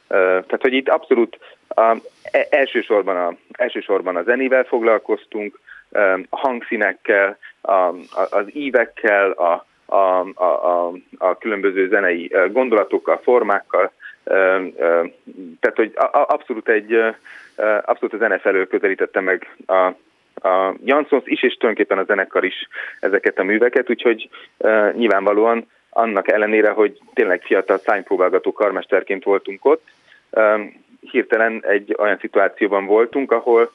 tehát 0.08 0.62
hogy 0.62 0.72
itt 0.72 0.88
abszolút 0.88 1.38
uh, 1.74 2.00
elsősorban, 2.50 3.16
a, 3.16 3.36
elsősorban 3.52 4.16
a 4.16 4.22
zenével 4.22 4.64
foglalkoztunk, 4.64 5.60
uh, 5.90 6.18
a 6.28 6.36
hangszínekkel, 6.36 7.38
a, 7.60 7.72
a, 7.72 7.94
az 8.30 8.46
ívekkel, 8.54 9.30
a, 9.30 9.66
a, 9.86 10.26
a, 10.34 10.44
a, 10.44 10.92
a 11.18 11.38
különböző 11.38 11.88
zenei 11.88 12.32
gondolatokkal, 12.52 13.20
formákkal, 13.22 13.92
tehát 15.60 15.74
hogy 15.74 15.92
abszolút 16.10 16.68
egy 16.68 16.92
abszolút 17.82 18.14
a 18.14 18.16
zene 18.16 18.38
felől 18.38 18.66
közelítette 18.66 19.20
meg 19.20 19.56
a, 19.66 19.74
a 20.48 20.74
Jansons 20.84 21.22
is, 21.26 21.42
és 21.42 21.54
tulajdonképpen 21.54 21.98
a 21.98 22.04
zenekar 22.04 22.44
is 22.44 22.68
ezeket 23.00 23.38
a 23.38 23.42
műveket, 23.42 23.90
úgyhogy 23.90 24.28
nyilvánvalóan 24.92 25.70
annak 25.90 26.28
ellenére, 26.28 26.70
hogy 26.70 26.98
tényleg 27.14 27.42
fiatal 27.42 27.78
szánypróbálgató 27.78 28.52
karmesterként 28.52 29.24
voltunk 29.24 29.64
ott, 29.64 29.88
hirtelen 31.10 31.62
egy 31.66 31.94
olyan 31.98 32.18
szituációban 32.20 32.86
voltunk, 32.86 33.32
ahol 33.32 33.70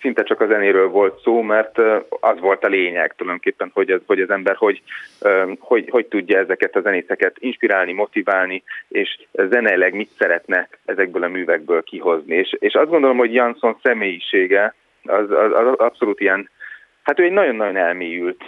szinte 0.00 0.22
csak 0.22 0.40
a 0.40 0.46
zenéről 0.46 0.88
volt 0.88 1.20
szó, 1.22 1.42
mert 1.42 1.78
az 2.20 2.40
volt 2.40 2.64
a 2.64 2.68
lényeg 2.68 3.14
tulajdonképpen, 3.16 3.70
hogy 3.74 3.90
az, 3.90 4.00
hogy 4.06 4.20
az 4.20 4.30
ember 4.30 4.56
hogy, 4.56 4.82
hogy, 5.58 5.88
hogy 5.90 6.06
tudja 6.06 6.38
ezeket 6.38 6.76
a 6.76 6.80
zenészeket 6.80 7.36
inspirálni, 7.38 7.92
motiválni, 7.92 8.62
és 8.88 9.18
zeneileg 9.32 9.94
mit 9.94 10.10
szeretne 10.18 10.68
ezekből 10.84 11.22
a 11.22 11.28
művekből 11.28 11.82
kihozni. 11.82 12.34
És, 12.36 12.56
és 12.58 12.74
azt 12.74 12.90
gondolom, 12.90 13.16
hogy 13.16 13.34
Jansson 13.34 13.76
személyisége 13.82 14.74
az, 15.04 15.30
az, 15.30 15.52
az 15.52 15.78
abszolút 15.78 16.20
ilyen, 16.20 16.50
hát 17.02 17.18
ő 17.18 17.22
egy 17.22 17.32
nagyon-nagyon 17.32 17.76
elmélyült 17.76 18.42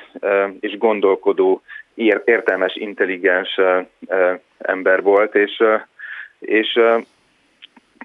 és 0.61 0.79
gondolkodó, 0.79 1.63
értelmes, 2.25 2.77
intelligens 2.77 3.61
ember 4.59 5.03
volt, 5.03 5.35
és, 5.35 5.63
és 6.39 6.81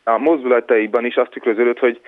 a 0.04 0.18
mozdulataiban 0.18 1.06
is 1.06 1.16
azt 1.16 1.32
tükröződött, 1.32 1.80
hogy 1.80 2.02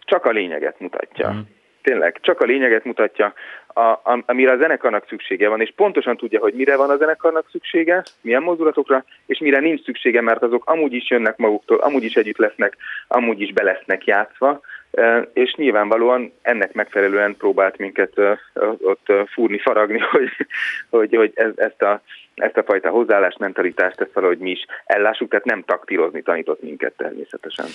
csak 0.00 0.24
a 0.24 0.30
lényeget 0.30 0.80
mutatja. 0.80 1.32
Mm. 1.32 1.38
Tényleg, 1.82 2.18
csak 2.20 2.40
a 2.40 2.44
lényeget 2.44 2.84
mutatja, 2.84 3.32
a, 3.66 3.80
a, 3.80 4.22
amire 4.26 4.52
a 4.52 4.56
zenekarnak 4.56 5.06
szüksége 5.08 5.48
van, 5.48 5.60
és 5.60 5.72
pontosan 5.76 6.16
tudja, 6.16 6.40
hogy 6.40 6.54
mire 6.54 6.76
van 6.76 6.90
a 6.90 6.96
zenekarnak 6.96 7.48
szüksége, 7.50 8.02
milyen 8.20 8.42
mozdulatokra, 8.42 9.04
és 9.26 9.38
mire 9.38 9.60
nincs 9.60 9.82
szüksége, 9.82 10.20
mert 10.20 10.42
azok 10.42 10.70
amúgy 10.70 10.92
is 10.92 11.10
jönnek 11.10 11.36
maguktól, 11.36 11.78
amúgy 11.78 12.04
is 12.04 12.14
együtt 12.14 12.36
lesznek, 12.36 12.76
amúgy 13.08 13.40
is 13.40 13.52
be 13.52 13.62
lesznek 13.62 14.04
játszva, 14.04 14.60
és 15.32 15.54
nyilvánvalóan 15.54 16.32
ennek 16.42 16.72
megfelelően 16.72 17.36
próbált 17.36 17.78
minket 17.78 18.12
ott 18.80 19.12
fúrni, 19.32 19.58
faragni, 19.58 19.98
hogy, 20.10 20.30
hogy, 20.90 21.14
hogy 21.14 21.32
ezt 21.56 21.82
a 21.82 22.00
ezt 22.34 22.56
a 22.56 22.62
fajta 22.62 22.90
hozzáállást, 22.90 23.38
mentalitást, 23.38 24.00
ezt 24.00 24.12
valahogy 24.12 24.38
mi 24.38 24.50
is 24.50 24.66
ellássuk, 24.84 25.28
tehát 25.28 25.44
nem 25.44 25.62
taktírozni 25.62 26.22
tanított 26.22 26.62
minket 26.62 26.92
természetesen. 26.96 27.66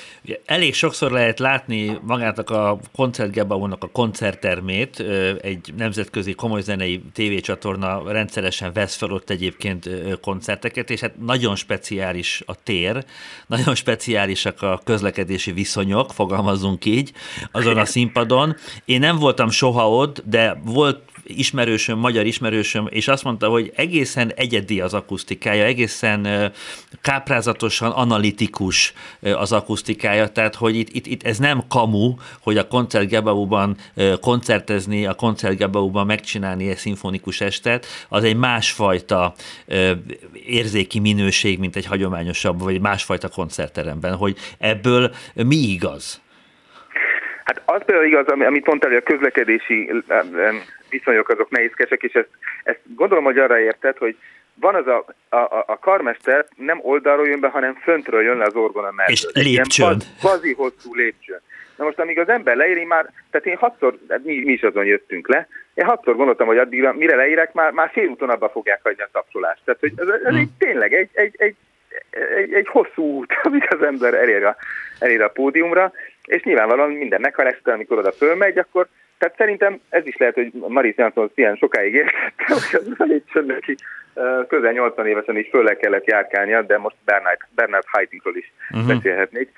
Elég 0.45 0.73
sokszor 0.73 1.11
lehet 1.11 1.39
látni 1.39 1.97
magának 2.01 2.49
a 2.49 2.77
koncertgebaunak 2.95 3.83
a 3.83 3.89
koncerttermét, 3.91 5.03
egy 5.41 5.73
nemzetközi 5.77 6.33
komoly 6.33 6.61
zenei 6.61 7.01
tévécsatorna 7.13 8.11
rendszeresen 8.11 8.73
vesz 8.73 8.97
fel 8.97 9.11
ott 9.11 9.29
egyébként 9.29 9.89
koncerteket, 10.21 10.89
és 10.89 10.99
hát 10.99 11.17
nagyon 11.25 11.55
speciális 11.55 12.41
a 12.45 12.63
tér, 12.63 13.03
nagyon 13.47 13.75
speciálisak 13.75 14.61
a 14.61 14.79
közlekedési 14.83 15.51
viszonyok, 15.51 16.11
fogalmazunk 16.11 16.85
így, 16.85 17.11
azon 17.51 17.77
a 17.77 17.85
színpadon. 17.85 18.55
Én 18.85 18.99
nem 18.99 19.17
voltam 19.17 19.49
soha 19.49 19.89
ott, 19.89 20.23
de 20.25 20.57
volt 20.65 20.99
ismerősöm, 21.29 21.99
magyar 21.99 22.25
ismerősöm, 22.25 22.87
és 22.89 23.07
azt 23.07 23.23
mondta, 23.23 23.47
hogy 23.47 23.71
egészen 23.75 24.31
egyedi 24.35 24.81
az 24.81 24.93
akusztikája, 24.93 25.63
egészen 25.63 26.51
káprázatosan 27.01 27.91
analitikus 27.91 28.93
az 29.21 29.51
akusztikája, 29.51 30.27
tehát 30.27 30.55
hogy 30.55 30.75
itt, 30.75 30.89
itt, 30.89 31.05
itt 31.05 31.23
ez 31.23 31.37
nem 31.37 31.63
kamu, 31.67 32.15
hogy 32.41 32.57
a 32.57 32.67
koncertgebauban 32.67 33.77
koncertezni, 34.21 35.05
a 35.05 35.13
koncertgebauban 35.13 36.05
megcsinálni 36.05 36.69
egy 36.69 36.77
szimfonikus 36.77 37.41
estet, 37.41 37.85
az 38.09 38.23
egy 38.23 38.35
másfajta 38.35 39.33
érzéki 40.45 40.99
minőség, 40.99 41.59
mint 41.59 41.75
egy 41.75 41.85
hagyományosabb, 41.85 42.59
vagy 42.61 42.81
másfajta 42.81 43.27
koncertteremben, 43.27 44.15
hogy 44.15 44.37
ebből 44.57 45.11
mi 45.33 45.55
igaz? 45.55 46.21
Hát 47.49 47.61
az 47.65 47.81
például 47.85 48.07
igaz, 48.07 48.27
amit 48.27 48.65
mondtál, 48.65 48.89
hogy 48.89 49.01
a 49.05 49.11
közlekedési 49.11 49.91
viszonyok 50.89 51.29
azok 51.29 51.49
nehézkesek, 51.49 52.01
és 52.03 52.13
ezt, 52.13 52.29
ezt 52.63 52.79
gondolom, 52.95 53.23
hogy 53.23 53.37
arra 53.37 53.59
érted, 53.59 53.97
hogy 53.97 54.15
van 54.53 54.75
az 54.75 54.87
a, 54.87 55.05
a, 55.35 55.63
a 55.67 55.79
karmester 55.79 56.45
nem 56.55 56.79
oldalról 56.81 57.27
jön 57.27 57.39
be, 57.39 57.47
hanem 57.47 57.75
föntről 57.75 58.21
jön 58.21 58.37
le 58.37 58.43
az 58.43 58.55
orgona 58.55 58.91
mellett. 58.91 59.11
És 59.11 59.27
lépcsőn. 59.33 60.01
Bazi 60.21 60.53
hosszú 60.53 60.95
lépcsőn. 60.95 61.41
Na 61.75 61.83
most, 61.83 61.99
amíg 61.99 62.19
az 62.19 62.29
ember 62.29 62.55
leéri 62.55 62.85
már, 62.85 63.11
tehát 63.31 63.47
én 63.47 63.57
hatszor, 63.57 63.97
hát 64.09 64.23
mi, 64.23 64.43
mi 64.43 64.51
is 64.51 64.61
azon 64.61 64.85
jöttünk 64.85 65.27
le, 65.27 65.47
én 65.73 65.85
hatszor 65.85 66.15
gondoltam, 66.15 66.47
hogy 66.47 66.57
addigra, 66.57 66.93
mire 66.93 67.15
leérek, 67.15 67.53
már, 67.53 67.71
már 67.71 67.89
fél 67.93 68.07
úton 68.07 68.29
abba 68.29 68.49
fogják 68.49 68.79
hagyni 68.83 69.03
a 69.03 69.09
tapsolást. 69.11 69.61
Tehát, 69.65 69.79
hogy 69.79 69.93
ez, 69.95 70.07
ez 70.07 70.21
hmm. 70.21 70.35
egy, 70.35 70.49
tényleg 70.57 70.93
egy, 70.93 71.09
egy, 71.13 71.35
egy, 71.37 71.55
egy, 72.35 72.53
egy 72.53 72.67
hosszú 72.67 73.03
út, 73.03 73.33
amit 73.43 73.73
az 73.73 73.81
ember 73.81 74.13
elér 74.13 74.45
a, 74.45 74.55
elér 74.99 75.21
a 75.21 75.29
pódiumra, 75.29 75.91
és 76.29 76.43
nyilvánvalóan 76.43 76.91
minden 76.91 77.21
meghalesztel, 77.21 77.73
amikor 77.73 77.97
oda 77.97 78.11
fölmegy, 78.11 78.57
akkor 78.57 78.87
tehát 79.17 79.37
szerintem 79.37 79.79
ez 79.89 80.07
is 80.07 80.17
lehet, 80.17 80.35
hogy 80.35 80.51
Maris 80.53 80.97
Jansson 80.97 81.31
ilyen 81.35 81.55
sokáig 81.55 81.93
értette, 81.93 82.45
hogy 82.47 82.81
az 82.81 82.93
elég 82.97 83.23
neki 83.45 83.75
közel 84.47 84.71
80 84.71 85.07
évesen 85.07 85.37
is 85.37 85.49
föl 85.49 85.77
kellett 85.77 86.05
járkálnia, 86.05 86.61
de 86.61 86.77
most 86.77 86.95
Bernard, 87.05 87.39
Bernard 87.55 87.85
Haitingról 87.87 88.35
is 88.35 88.51
uh-huh. 88.71 88.87
beszélhetnék. 88.87 89.49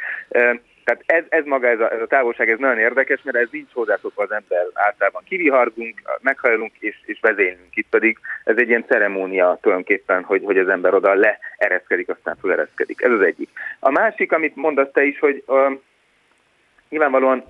Tehát 0.84 1.04
ez, 1.06 1.24
ez 1.30 1.46
maga, 1.46 1.68
ez 1.68 1.80
a, 1.80 1.92
ez 1.94 2.02
a 2.02 2.08
távolság, 2.08 2.50
ez 2.50 2.60
nagyon 2.60 2.78
érdekes, 2.78 3.22
mert 3.24 3.38
ez 3.38 3.48
így 3.52 3.70
hozzászokva 3.74 4.24
az 4.24 4.32
ember 4.32 4.66
általában 4.74 5.24
kivihargunk, 5.26 6.02
meghajlunk 6.22 6.72
és, 6.80 6.96
és 7.06 7.20
vezénylünk. 7.22 7.76
Itt 7.76 7.90
pedig 7.90 8.18
ez 8.44 8.58
egy 8.58 8.70
ilyen 8.70 8.86
ceremónia 8.88 9.58
tulajdonképpen, 9.62 10.24
hogy, 10.24 10.42
hogy 10.44 10.58
az 10.58 10.70
ember 10.70 10.94
oda 10.94 11.14
leereszkedik, 11.14 12.10
aztán 12.10 12.38
felereszkedik. 12.42 13.02
Ez 13.02 13.12
az 13.12 13.22
egyik. 13.22 13.50
A 13.80 13.92
másik, 13.92 14.32
amit 14.32 14.56
mondasz 14.56 14.92
te 14.94 15.04
is, 15.04 15.20
hogy 15.20 15.44
uh, 15.48 15.80
nyilvánvalóan 16.92 17.44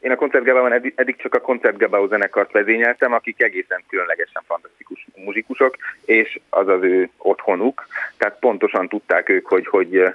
én 0.00 0.10
a 0.10 0.16
koncertgebában 0.16 0.72
eddig, 0.72 0.92
eddig 0.96 1.16
csak 1.16 1.34
a 1.34 1.40
koncertgebau 1.40 2.08
zenekart 2.08 2.52
vezényeltem, 2.52 3.12
akik 3.12 3.42
egészen 3.42 3.82
különlegesen 3.88 4.42
fantasztikus 4.46 5.06
muzsikusok, 5.16 5.76
és 6.04 6.40
az 6.50 6.68
az 6.68 6.82
ő 6.82 7.10
otthonuk. 7.18 7.86
Tehát 8.16 8.38
pontosan 8.38 8.88
tudták 8.88 9.28
ők, 9.28 9.46
hogy, 9.46 9.66
hogy 9.66 10.14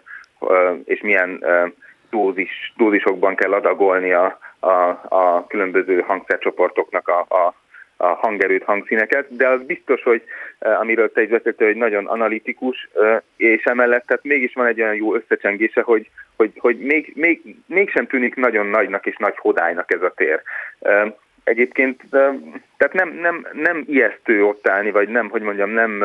és 0.84 1.02
milyen 1.02 1.44
dózis, 2.10 2.74
dózisokban 2.78 3.36
kell 3.36 3.54
adagolni 3.54 4.12
a, 4.12 4.40
a, 4.60 4.72
a 5.10 5.46
különböző 5.48 6.00
hangszercsoportoknak 6.00 7.08
a, 7.08 7.20
a, 7.20 7.54
a 7.98 8.08
hangerőt, 8.08 8.64
hangszíneket, 8.64 9.36
de 9.36 9.48
az 9.48 9.64
biztos, 9.64 10.04
hogy 10.04 10.22
amiről 10.60 11.12
te 11.12 11.22
is 11.22 11.30
beszéltél, 11.30 11.68
hogy 11.68 11.76
nagyon 11.76 12.06
analitikus, 12.06 12.90
és 13.38 13.64
emellett 13.64 14.06
tehát 14.06 14.24
mégis 14.24 14.54
van 14.54 14.66
egy 14.66 14.82
olyan 14.82 14.96
jó 14.96 15.16
összecsengése, 15.16 15.82
hogy, 15.82 16.10
hogy, 16.36 16.52
hogy 16.58 16.80
még, 16.80 17.12
még, 17.16 17.56
mégsem 17.66 18.08
tűnik 18.08 18.36
nagyon 18.36 18.66
nagynak 18.66 19.06
és 19.06 19.16
nagy 19.18 19.38
hodálynak 19.38 19.94
ez 19.94 20.02
a 20.02 20.14
tér. 20.16 20.42
Egyébként 21.44 22.02
tehát 22.78 22.94
nem, 22.94 23.10
nem, 23.22 23.48
nem 23.54 23.84
ijesztő 23.88 24.46
ott 24.46 24.68
állni, 24.68 24.92
vagy 24.92 25.10
nem, 25.10 25.30
hogy 25.30 25.42
mondjam, 25.42 25.70
nem, 25.70 26.04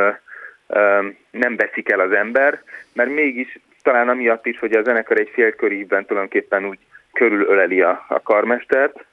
nem 1.30 1.56
veszik 1.56 1.90
el 1.90 2.00
az 2.00 2.12
ember, 2.12 2.62
mert 2.92 3.10
mégis 3.10 3.58
talán 3.82 4.08
amiatt 4.08 4.46
is, 4.46 4.58
hogy 4.58 4.72
a 4.72 4.82
zenekar 4.82 5.18
egy 5.18 5.30
félkörívben 5.32 6.04
tulajdonképpen 6.04 6.66
úgy 6.66 6.78
körülöleli 7.12 7.80
a, 7.80 8.04
a 8.08 8.22
karmestert, 8.22 9.04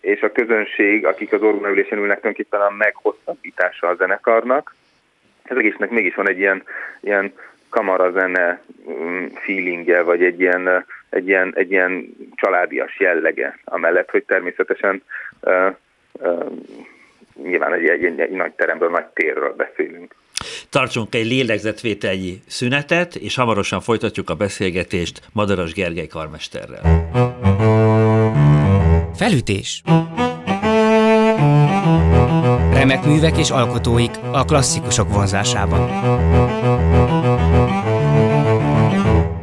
és 0.00 0.20
a 0.20 0.32
közönség, 0.32 1.06
akik 1.06 1.32
az 1.32 1.42
orgonaülésen 1.42 1.98
ülnek, 1.98 2.20
tulajdonképpen 2.20 2.60
a 2.60 2.70
meghosszabbítása 2.70 3.88
a 3.88 3.94
zenekarnak. 3.94 4.74
Ez 5.42 5.56
egésznek 5.56 5.90
mégis 5.90 6.14
van 6.14 6.28
egy 6.28 6.38
ilyen, 6.38 6.62
ilyen 7.00 7.32
kamarazene 7.68 8.60
mm, 8.90 9.26
feelingje, 9.26 10.02
vagy 10.02 10.22
egy 10.22 10.40
ilyen, 10.40 10.86
egy, 11.10 11.28
ilyen, 11.28 11.52
egy 11.56 11.70
ilyen 11.70 12.16
családias 12.34 13.00
jellege, 13.00 13.58
amellett, 13.64 14.10
hogy 14.10 14.24
természetesen 14.24 15.02
uh, 15.40 15.74
uh, 16.12 16.46
nyilván 17.42 17.72
egy, 17.72 17.88
egy, 17.88 18.04
egy, 18.04 18.20
egy 18.20 18.30
nagy 18.30 18.52
teremről, 18.52 18.90
nagy 18.90 19.06
térről 19.06 19.54
beszélünk. 19.56 20.14
Tartsunk 20.70 21.14
egy 21.14 21.26
lélegzetvételnyi 21.26 22.38
szünetet, 22.46 23.14
és 23.14 23.36
hamarosan 23.36 23.80
folytatjuk 23.80 24.30
a 24.30 24.34
beszélgetést 24.34 25.20
Madaras 25.32 25.72
Gergely 25.72 26.06
karmesterrel. 26.06 27.85
Felütés 29.16 29.82
Remek 32.72 33.04
művek 33.04 33.38
és 33.38 33.50
alkotóik 33.50 34.10
a 34.32 34.44
klasszikusok 34.44 35.12
vonzásában. 35.12 35.90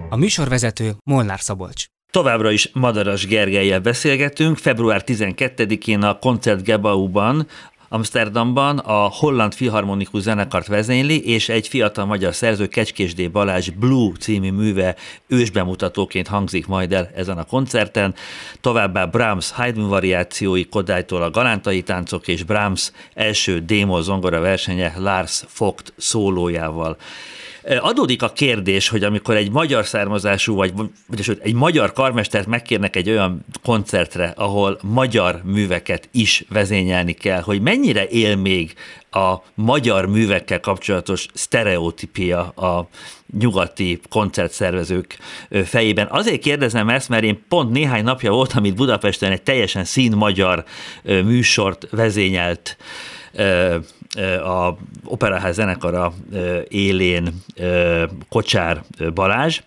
A 0.09 0.15
műsorvezető 0.15 0.91
Molnár 1.03 1.39
Szabolcs. 1.39 1.85
Továbbra 2.11 2.51
is 2.51 2.69
Madaras 2.73 3.27
Gergelyel 3.27 3.79
beszélgetünk. 3.79 4.57
Február 4.57 5.03
12-én 5.05 6.01
a 6.01 6.19
Koncert 6.19 6.63
Gebauban 6.63 7.47
Amsterdamban 7.93 8.77
a 8.77 9.09
Holland 9.09 9.53
Filharmonikus 9.53 10.21
Zenekart 10.21 10.67
vezényli, 10.67 11.27
és 11.27 11.49
egy 11.49 11.67
fiatal 11.67 12.05
magyar 12.05 12.35
szerző 12.35 12.67
Kecskés 12.67 13.13
D. 13.13 13.31
Balázs 13.31 13.69
Blue 13.69 14.11
című 14.19 14.51
műve 14.51 14.95
ősbemutatóként 15.27 16.27
hangzik 16.27 16.67
majd 16.67 16.93
el 16.93 17.11
ezen 17.15 17.37
a 17.37 17.43
koncerten. 17.43 18.15
Továbbá 18.61 19.05
Brahms 19.05 19.51
Haydn 19.51 19.87
variációi 19.87 20.65
Kodálytól 20.65 21.21
a 21.23 21.29
Galántai 21.29 21.81
táncok 21.81 22.27
és 22.27 22.43
Brahms 22.43 22.91
első 23.13 23.59
démo 23.59 24.01
zongora 24.01 24.39
versenye 24.39 24.93
Lars 24.97 25.43
Vogt 25.57 25.93
szólójával. 25.97 26.97
Adódik 27.79 28.21
a 28.21 28.31
kérdés, 28.31 28.89
hogy 28.89 29.03
amikor 29.03 29.35
egy 29.35 29.51
magyar 29.51 29.85
származású, 29.85 30.55
vagy, 30.55 30.73
vagy 31.07 31.39
egy 31.41 31.53
magyar 31.53 31.93
karmestert 31.93 32.47
megkérnek 32.47 32.95
egy 32.95 33.09
olyan 33.09 33.45
koncertre, 33.63 34.33
ahol 34.35 34.79
magyar 34.81 35.41
műveket 35.43 36.09
is 36.11 36.45
vezényelni 36.49 37.13
kell, 37.13 37.41
hogy 37.41 37.61
mennyire 37.61 38.07
él 38.07 38.35
még 38.35 38.73
a 39.11 39.35
magyar 39.53 40.05
művekkel 40.05 40.59
kapcsolatos 40.59 41.25
sztereotípia 41.33 42.39
a 42.47 42.87
nyugati 43.39 43.99
koncertszervezők 44.09 45.17
fejében. 45.65 46.07
Azért 46.09 46.41
kérdezem 46.41 46.89
ezt, 46.89 47.09
mert 47.09 47.23
én 47.23 47.43
pont 47.47 47.71
néhány 47.71 48.03
napja 48.03 48.31
voltam 48.31 48.65
itt 48.65 48.75
Budapesten 48.75 49.31
egy 49.31 49.41
teljesen 49.41 49.83
szín 49.83 50.11
magyar 50.11 50.63
műsort 51.03 51.87
vezényelt 51.91 52.77
a 54.43 54.77
Operaház 55.05 55.55
zenekara 55.55 56.13
élén 56.67 57.43
Kocsár 58.29 58.83
Balázs, 59.13 59.61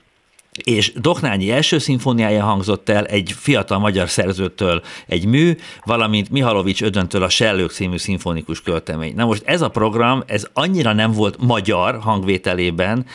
és 0.65 0.93
Doknányi 0.93 1.51
első 1.51 1.79
szimfóniája 1.79 2.45
hangzott 2.45 2.89
el 2.89 3.05
egy 3.05 3.35
fiatal 3.39 3.79
magyar 3.79 4.09
szerzőtől 4.09 4.83
egy 5.07 5.27
mű, 5.27 5.57
valamint 5.85 6.31
Mihalovics 6.31 6.83
Ödöntől 6.83 7.23
a 7.23 7.29
Sellők 7.29 7.71
című 7.71 7.97
szimfonikus 7.97 8.63
költemény. 8.63 9.15
Na 9.15 9.25
most 9.25 9.43
ez 9.47 9.61
a 9.63 9.69
program, 9.69 10.23
ez 10.27 10.47
annyira 10.53 10.93
nem 10.93 11.13
volt 11.13 11.37
magyar 11.39 11.99
hangvételében, 11.99 13.07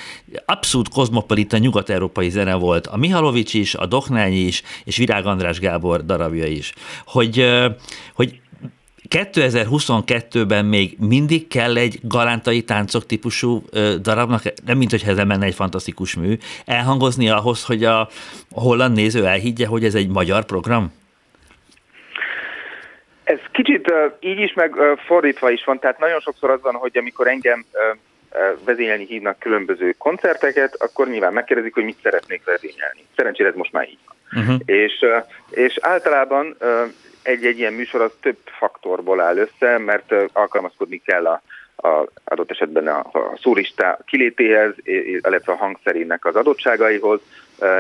abszolút 0.46 0.90
kozmopolita 0.90 1.58
nyugat-európai 1.58 2.30
zene 2.30 2.54
volt. 2.54 2.88
A 2.88 2.98
Mihalovics 2.98 3.54
is, 3.54 3.76
a 3.76 3.86
Doknányi 3.86 4.40
is, 4.40 4.62
és 4.84 4.98
Virág 4.98 5.26
András 5.26 5.60
Gábor 5.60 6.06
darabja 6.06 6.46
is. 6.46 6.74
Hogy, 7.06 7.46
hogy 8.14 8.41
2022-ben 9.12 10.66
még 10.66 10.98
mindig 11.00 11.48
kell 11.48 11.78
egy 11.78 12.00
galántai 12.04 12.64
táncok 12.64 13.06
típusú 13.06 13.64
darabnak, 14.02 14.42
nem 14.66 14.78
mint 14.78 14.92
hogyha 14.92 15.12
ez 15.12 15.18
menne 15.18 15.46
egy 15.46 15.56
fantasztikus 15.56 16.16
mű, 16.16 16.38
elhangozni 16.66 17.30
ahhoz, 17.30 17.66
hogy 17.66 17.84
a 17.84 18.10
holland 18.52 18.96
néző 18.96 19.26
elhiggye, 19.26 19.68
hogy 19.68 19.84
ez 19.84 19.96
egy 19.96 20.08
magyar 20.10 20.46
program? 20.46 20.94
Ez 23.24 23.40
kicsit 23.52 23.94
így 24.20 24.40
is, 24.40 24.54
meg 24.54 24.76
fordítva 25.06 25.50
is 25.50 25.64
van. 25.64 25.80
Tehát 25.80 26.00
nagyon 26.00 26.20
sokszor 26.20 26.50
az 26.50 26.62
van, 26.62 26.74
hogy 26.74 26.98
amikor 26.98 27.28
engem 27.28 27.66
vezényelni 28.66 29.06
hívnak 29.06 29.40
különböző 29.40 29.96
koncerteket, 29.98 30.76
akkor 30.82 31.08
nyilván 31.08 31.34
megkérdezik, 31.34 31.74
hogy 31.74 31.84
mit 31.84 32.00
szeretnék 32.04 32.42
vezényelni. 32.46 33.06
Szerencsére 33.16 33.50
ez 33.50 33.56
most 33.56 33.72
már 33.72 33.88
így 33.88 33.98
van. 34.06 34.16
Uh-huh. 34.36 34.60
És, 34.66 35.06
és 35.50 35.78
általában 35.82 36.58
egy-egy 37.24 37.58
ilyen 37.58 37.74
műsor 37.74 38.02
az 38.02 38.12
több 38.22 38.38
faktorból 38.46 39.22
áll 39.22 39.38
össze, 39.38 39.78
mert 39.78 40.14
alkalmazkodni 40.34 41.02
kell 41.06 41.28
a, 41.28 41.42
a 41.88 42.08
adott 42.24 42.52
esetben 42.52 42.88
a, 42.88 43.00
a 43.00 43.38
szólista 43.42 43.98
kilétéhez, 44.06 44.74
illetve 44.84 45.54
a 45.54 45.56
hangszerének 45.56 46.26
az 46.26 46.36
adottságaihoz. 46.36 47.20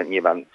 Nyilván 0.08 0.48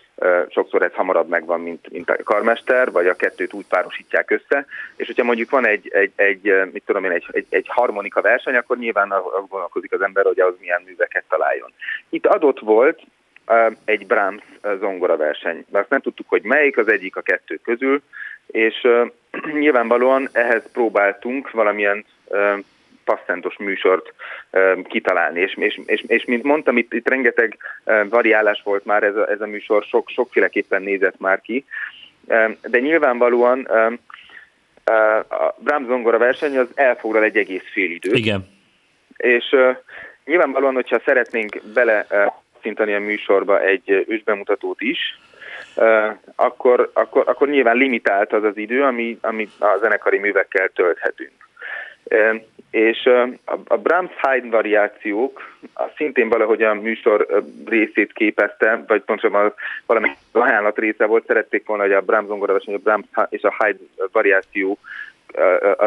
sokszor 0.49 0.83
ez 0.83 0.93
hamarabb 0.93 1.29
megvan, 1.29 1.61
mint, 1.61 1.91
mint 1.91 2.11
a 2.11 2.23
karmester, 2.23 2.91
vagy 2.91 3.07
a 3.07 3.17
kettőt 3.17 3.53
úgy 3.53 3.67
párosítják 3.67 4.31
össze, 4.31 4.67
és 4.97 5.07
hogyha 5.07 5.25
mondjuk 5.25 5.51
van 5.51 5.67
egy, 5.67 5.89
egy, 5.93 6.13
egy 6.17 6.53
mit 6.73 6.83
tudom 6.87 7.05
én, 7.05 7.11
egy, 7.11 7.27
egy, 7.31 7.47
egy 7.49 7.67
harmonika 7.69 8.21
verseny, 8.21 8.57
akkor 8.57 8.79
nyilván 8.79 9.15
gondolkozik 9.49 9.93
az 9.93 10.01
ember, 10.01 10.25
hogy 10.25 10.41
az 10.41 10.55
milyen 10.61 10.83
műveket 10.85 11.25
találjon. 11.29 11.73
Itt 12.09 12.27
adott 12.27 12.61
volt 12.61 13.01
egy 13.85 14.07
Brahms 14.07 14.43
zongora 14.81 15.17
verseny, 15.17 15.65
de 15.69 15.79
azt 15.79 15.91
nem 15.91 16.01
tudtuk, 16.01 16.29
hogy 16.29 16.43
melyik 16.43 16.79
az 16.79 16.89
egyik 16.89 17.17
a 17.17 17.21
kettő 17.21 17.61
közül, 17.63 18.03
és 18.47 18.87
nyilvánvalóan 19.61 20.29
ehhez 20.33 20.63
próbáltunk 20.73 21.51
valamilyen 21.51 22.05
passzentos 23.05 23.57
műsort 23.59 24.13
kitalálni, 24.89 25.41
és, 25.41 25.55
és, 25.55 25.81
és, 25.87 26.05
és 26.07 26.25
mint 26.25 26.43
mondtam, 26.43 26.77
itt, 26.77 26.93
itt 26.93 27.09
rengeteg 27.09 27.57
variálás 28.09 28.63
volt 28.65 28.85
már 28.85 29.03
ez 29.03 29.17
a, 29.17 29.31
ez 29.31 29.41
a 29.41 29.47
műsor, 29.47 29.85
sok, 29.85 30.09
sokféleképpen 30.09 30.83
nézett 30.83 31.19
már 31.19 31.41
ki, 31.41 31.65
de 32.63 32.79
nyilvánvalóan 32.79 33.69
a 35.29 35.55
Brahms 35.59 35.87
zongora 35.87 36.19
verseny 36.19 36.59
az 36.59 36.69
elfoglal 36.75 37.23
egy 37.23 37.37
egész 37.37 37.65
fél 37.73 37.91
időt. 37.91 38.17
Igen. 38.17 38.47
És 39.17 39.57
nyilvánvalóan, 40.25 40.75
hogyha 40.75 41.01
szeretnénk 41.05 41.63
bele 41.75 42.07
szintani 42.67 42.95
a 42.95 43.01
műsorba 43.01 43.61
egy 43.61 44.05
ősbemutatót 44.09 44.81
is, 44.81 44.99
akkor, 46.37 46.91
akkor, 46.93 47.23
akkor 47.27 47.49
nyilván 47.49 47.77
limitált 47.77 48.33
az 48.33 48.45
az 48.45 48.57
idő, 48.57 48.83
ami, 48.83 49.19
ami 49.21 49.49
a 49.59 49.77
zenekari 49.81 50.19
művekkel 50.19 50.69
tölthetünk. 50.69 51.33
És 52.71 53.09
a 53.65 53.77
Brahms 53.77 54.11
Haydn 54.17 54.51
variációk 54.51 55.57
a 55.75 55.85
szintén 55.97 56.29
valahogy 56.29 56.63
a 56.63 56.75
műsor 56.75 57.45
részét 57.67 58.13
képezte, 58.13 58.85
vagy 58.87 59.03
pontosabban 59.03 59.55
valami 59.87 60.11
ajánlat 60.33 60.79
része 60.79 61.05
volt, 61.05 61.27
szerették 61.27 61.67
volna, 61.67 61.83
hogy 61.83 61.93
a 61.93 62.01
Brahms 62.01 62.27
zongora 62.27 62.55
a 62.55 62.79
Brahms 62.83 63.07
és 63.29 63.43
a 63.43 63.55
Haydn 63.59 63.83
variáció 64.13 64.79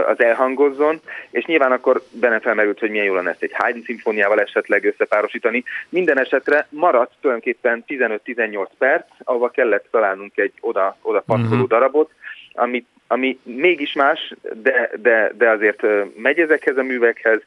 az 0.07 0.21
elhangozzon, 0.21 0.99
és 1.31 1.45
nyilván 1.45 1.71
akkor 1.71 2.01
benne 2.11 2.39
felmerült, 2.39 2.79
hogy 2.79 2.89
milyen 2.89 3.05
jó 3.05 3.13
lenne 3.13 3.29
ezt 3.29 3.43
egy 3.43 3.53
Haydn 3.53 3.83
szimfóniával 3.85 4.41
esetleg 4.41 4.85
összepárosítani. 4.85 5.63
Minden 5.89 6.19
esetre 6.19 6.67
maradt 6.69 7.11
tulajdonképpen 7.21 7.83
15-18 7.87 8.65
perc, 8.77 9.05
ahova 9.23 9.49
kellett 9.49 9.87
találnunk 9.91 10.37
egy 10.37 10.53
oda, 10.59 10.97
oda 11.01 11.19
passzoló 11.19 11.51
uh-huh. 11.51 11.67
darabot, 11.67 12.11
amit 12.53 12.87
ami 13.11 13.39
mégis 13.43 13.93
más, 13.93 14.33
de, 14.53 14.89
de, 15.01 15.31
de 15.37 15.49
azért 15.49 15.81
megy 16.15 16.39
ezekhez 16.39 16.77
a 16.77 16.83
művekhez, 16.83 17.41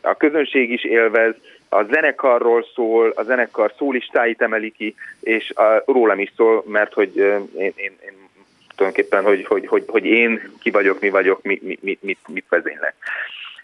a 0.00 0.14
közönség 0.14 0.70
is 0.70 0.84
élvez, 0.84 1.34
a 1.68 1.82
zenekarról 1.82 2.64
szól, 2.74 3.12
a 3.16 3.22
zenekar 3.22 3.72
szólistáit 3.78 4.42
emeli 4.42 4.70
ki, 4.70 4.94
és 5.20 5.50
a, 5.50 5.82
rólam 5.86 6.18
is 6.18 6.32
szól, 6.36 6.64
mert 6.66 6.92
hogy 6.92 7.16
én, 7.16 7.72
én, 7.76 7.92
én 8.04 8.12
tulajdonképpen, 8.80 9.24
hogy, 9.24 9.44
hogy, 9.46 9.66
hogy, 9.66 9.84
hogy 9.86 10.04
én 10.04 10.50
ki 10.60 10.70
vagyok, 10.70 11.00
mi 11.00 11.10
vagyok, 11.10 11.42
mi, 11.42 11.60
mi, 11.62 11.78
mit, 11.80 12.02
mit, 12.02 12.18
mit 12.26 12.44
vezénylek. 12.48 12.94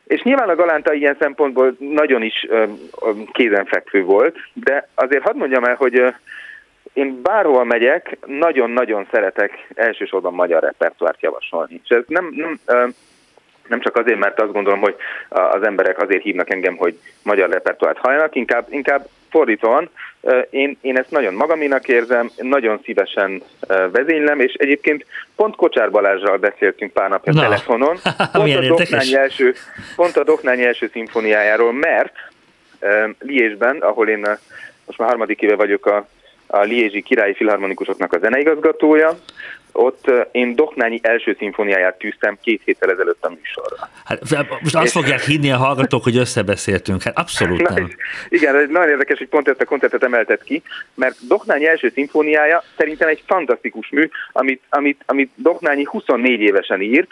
És 0.06 0.22
nyilván 0.22 0.48
a 0.48 0.54
Galánta 0.54 0.92
ilyen 0.92 1.16
szempontból 1.18 1.76
nagyon 1.78 2.22
is 2.22 2.46
kézenfekvő 3.32 4.02
volt, 4.02 4.36
de 4.52 4.88
azért 4.94 5.22
hadd 5.22 5.36
mondjam 5.36 5.64
el, 5.64 5.74
hogy 5.74 6.14
én 6.92 7.22
bárhol 7.22 7.64
megyek, 7.64 8.16
nagyon-nagyon 8.26 9.06
szeretek 9.10 9.66
elsősorban 9.74 10.34
magyar 10.34 10.62
repertoárt 10.62 11.22
javasolni. 11.22 11.80
És 11.84 11.88
ez 11.88 12.02
nem, 12.06 12.58
nem 12.66 12.94
Nem 13.68 13.80
csak 13.80 13.96
azért, 13.96 14.18
mert 14.18 14.40
azt 14.40 14.52
gondolom, 14.52 14.80
hogy 14.80 14.94
az 15.28 15.62
emberek 15.62 16.02
azért 16.02 16.22
hívnak 16.22 16.50
engem, 16.50 16.76
hogy 16.76 16.98
magyar 17.22 17.48
repertoárt 17.48 17.98
halljanak, 17.98 18.34
inkább, 18.34 18.66
inkább 18.70 19.08
fordítóan, 19.36 19.90
én, 20.50 20.78
én 20.80 20.98
ezt 20.98 21.10
nagyon 21.10 21.34
magaménak 21.34 21.88
érzem, 21.88 22.30
nagyon 22.36 22.80
szívesen 22.84 23.42
vezénylem, 23.92 24.40
és 24.40 24.52
egyébként 24.52 25.06
pont 25.36 25.56
Kocsár 25.56 25.90
Balázsral 25.90 26.36
beszéltünk 26.36 26.92
pár 26.92 27.08
napja 27.08 27.32
Na. 27.32 27.40
telefonon, 27.40 27.96
pont 28.32 28.54
a, 28.54 28.60
Doknányi 28.60 29.16
első, 29.16 29.54
pont 29.96 30.16
a 30.16 30.24
Doknányi 30.24 30.64
első 30.64 30.88
szimfóniájáról, 30.92 31.72
mert 31.72 32.12
Liésben, 33.18 33.76
ahol 33.76 34.08
én 34.08 34.26
most 34.86 34.98
már 34.98 35.08
harmadik 35.08 35.40
éve 35.40 35.54
vagyok 35.54 35.86
a, 35.86 36.06
a 36.58 36.62
Liézsi 36.62 37.02
Királyi 37.02 37.34
Filharmonikusoknak 37.34 38.12
a 38.12 38.18
zeneigazgatója, 38.18 39.18
ott 39.76 40.10
én 40.32 40.54
Doknányi 40.54 41.00
első 41.02 41.36
szimfóniáját 41.38 41.98
tűztem 41.98 42.38
két 42.42 42.62
héttel 42.64 42.90
ezelőtt 42.90 43.24
a 43.24 43.28
műsorra. 43.28 43.90
Hát, 44.04 44.20
most 44.62 44.74
azt 44.74 44.84
és... 44.84 44.92
fogják 44.92 45.20
hinni 45.20 45.50
a 45.50 45.56
hallgatók, 45.56 46.02
hogy 46.02 46.16
összebeszéltünk. 46.16 47.02
Hát 47.02 47.18
abszolút 47.18 47.68
nem. 47.68 47.82
Na, 47.82 47.88
igen, 48.28 48.68
nagyon 48.70 48.88
érdekes, 48.88 49.18
hogy 49.18 49.28
pont 49.28 49.48
ezt 49.48 49.60
a 49.60 49.64
koncertet 49.64 50.02
emeltet 50.02 50.42
ki, 50.42 50.62
mert 50.94 51.16
Doknányi 51.28 51.66
első 51.66 51.90
szimfóniája 51.94 52.62
szerintem 52.76 53.08
egy 53.08 53.22
fantasztikus 53.26 53.88
mű, 53.90 54.08
amit, 54.32 54.62
amit, 54.68 55.02
amit 55.06 55.30
Doknányi 55.34 55.84
24 55.90 56.40
évesen 56.40 56.80
írt, 56.80 57.08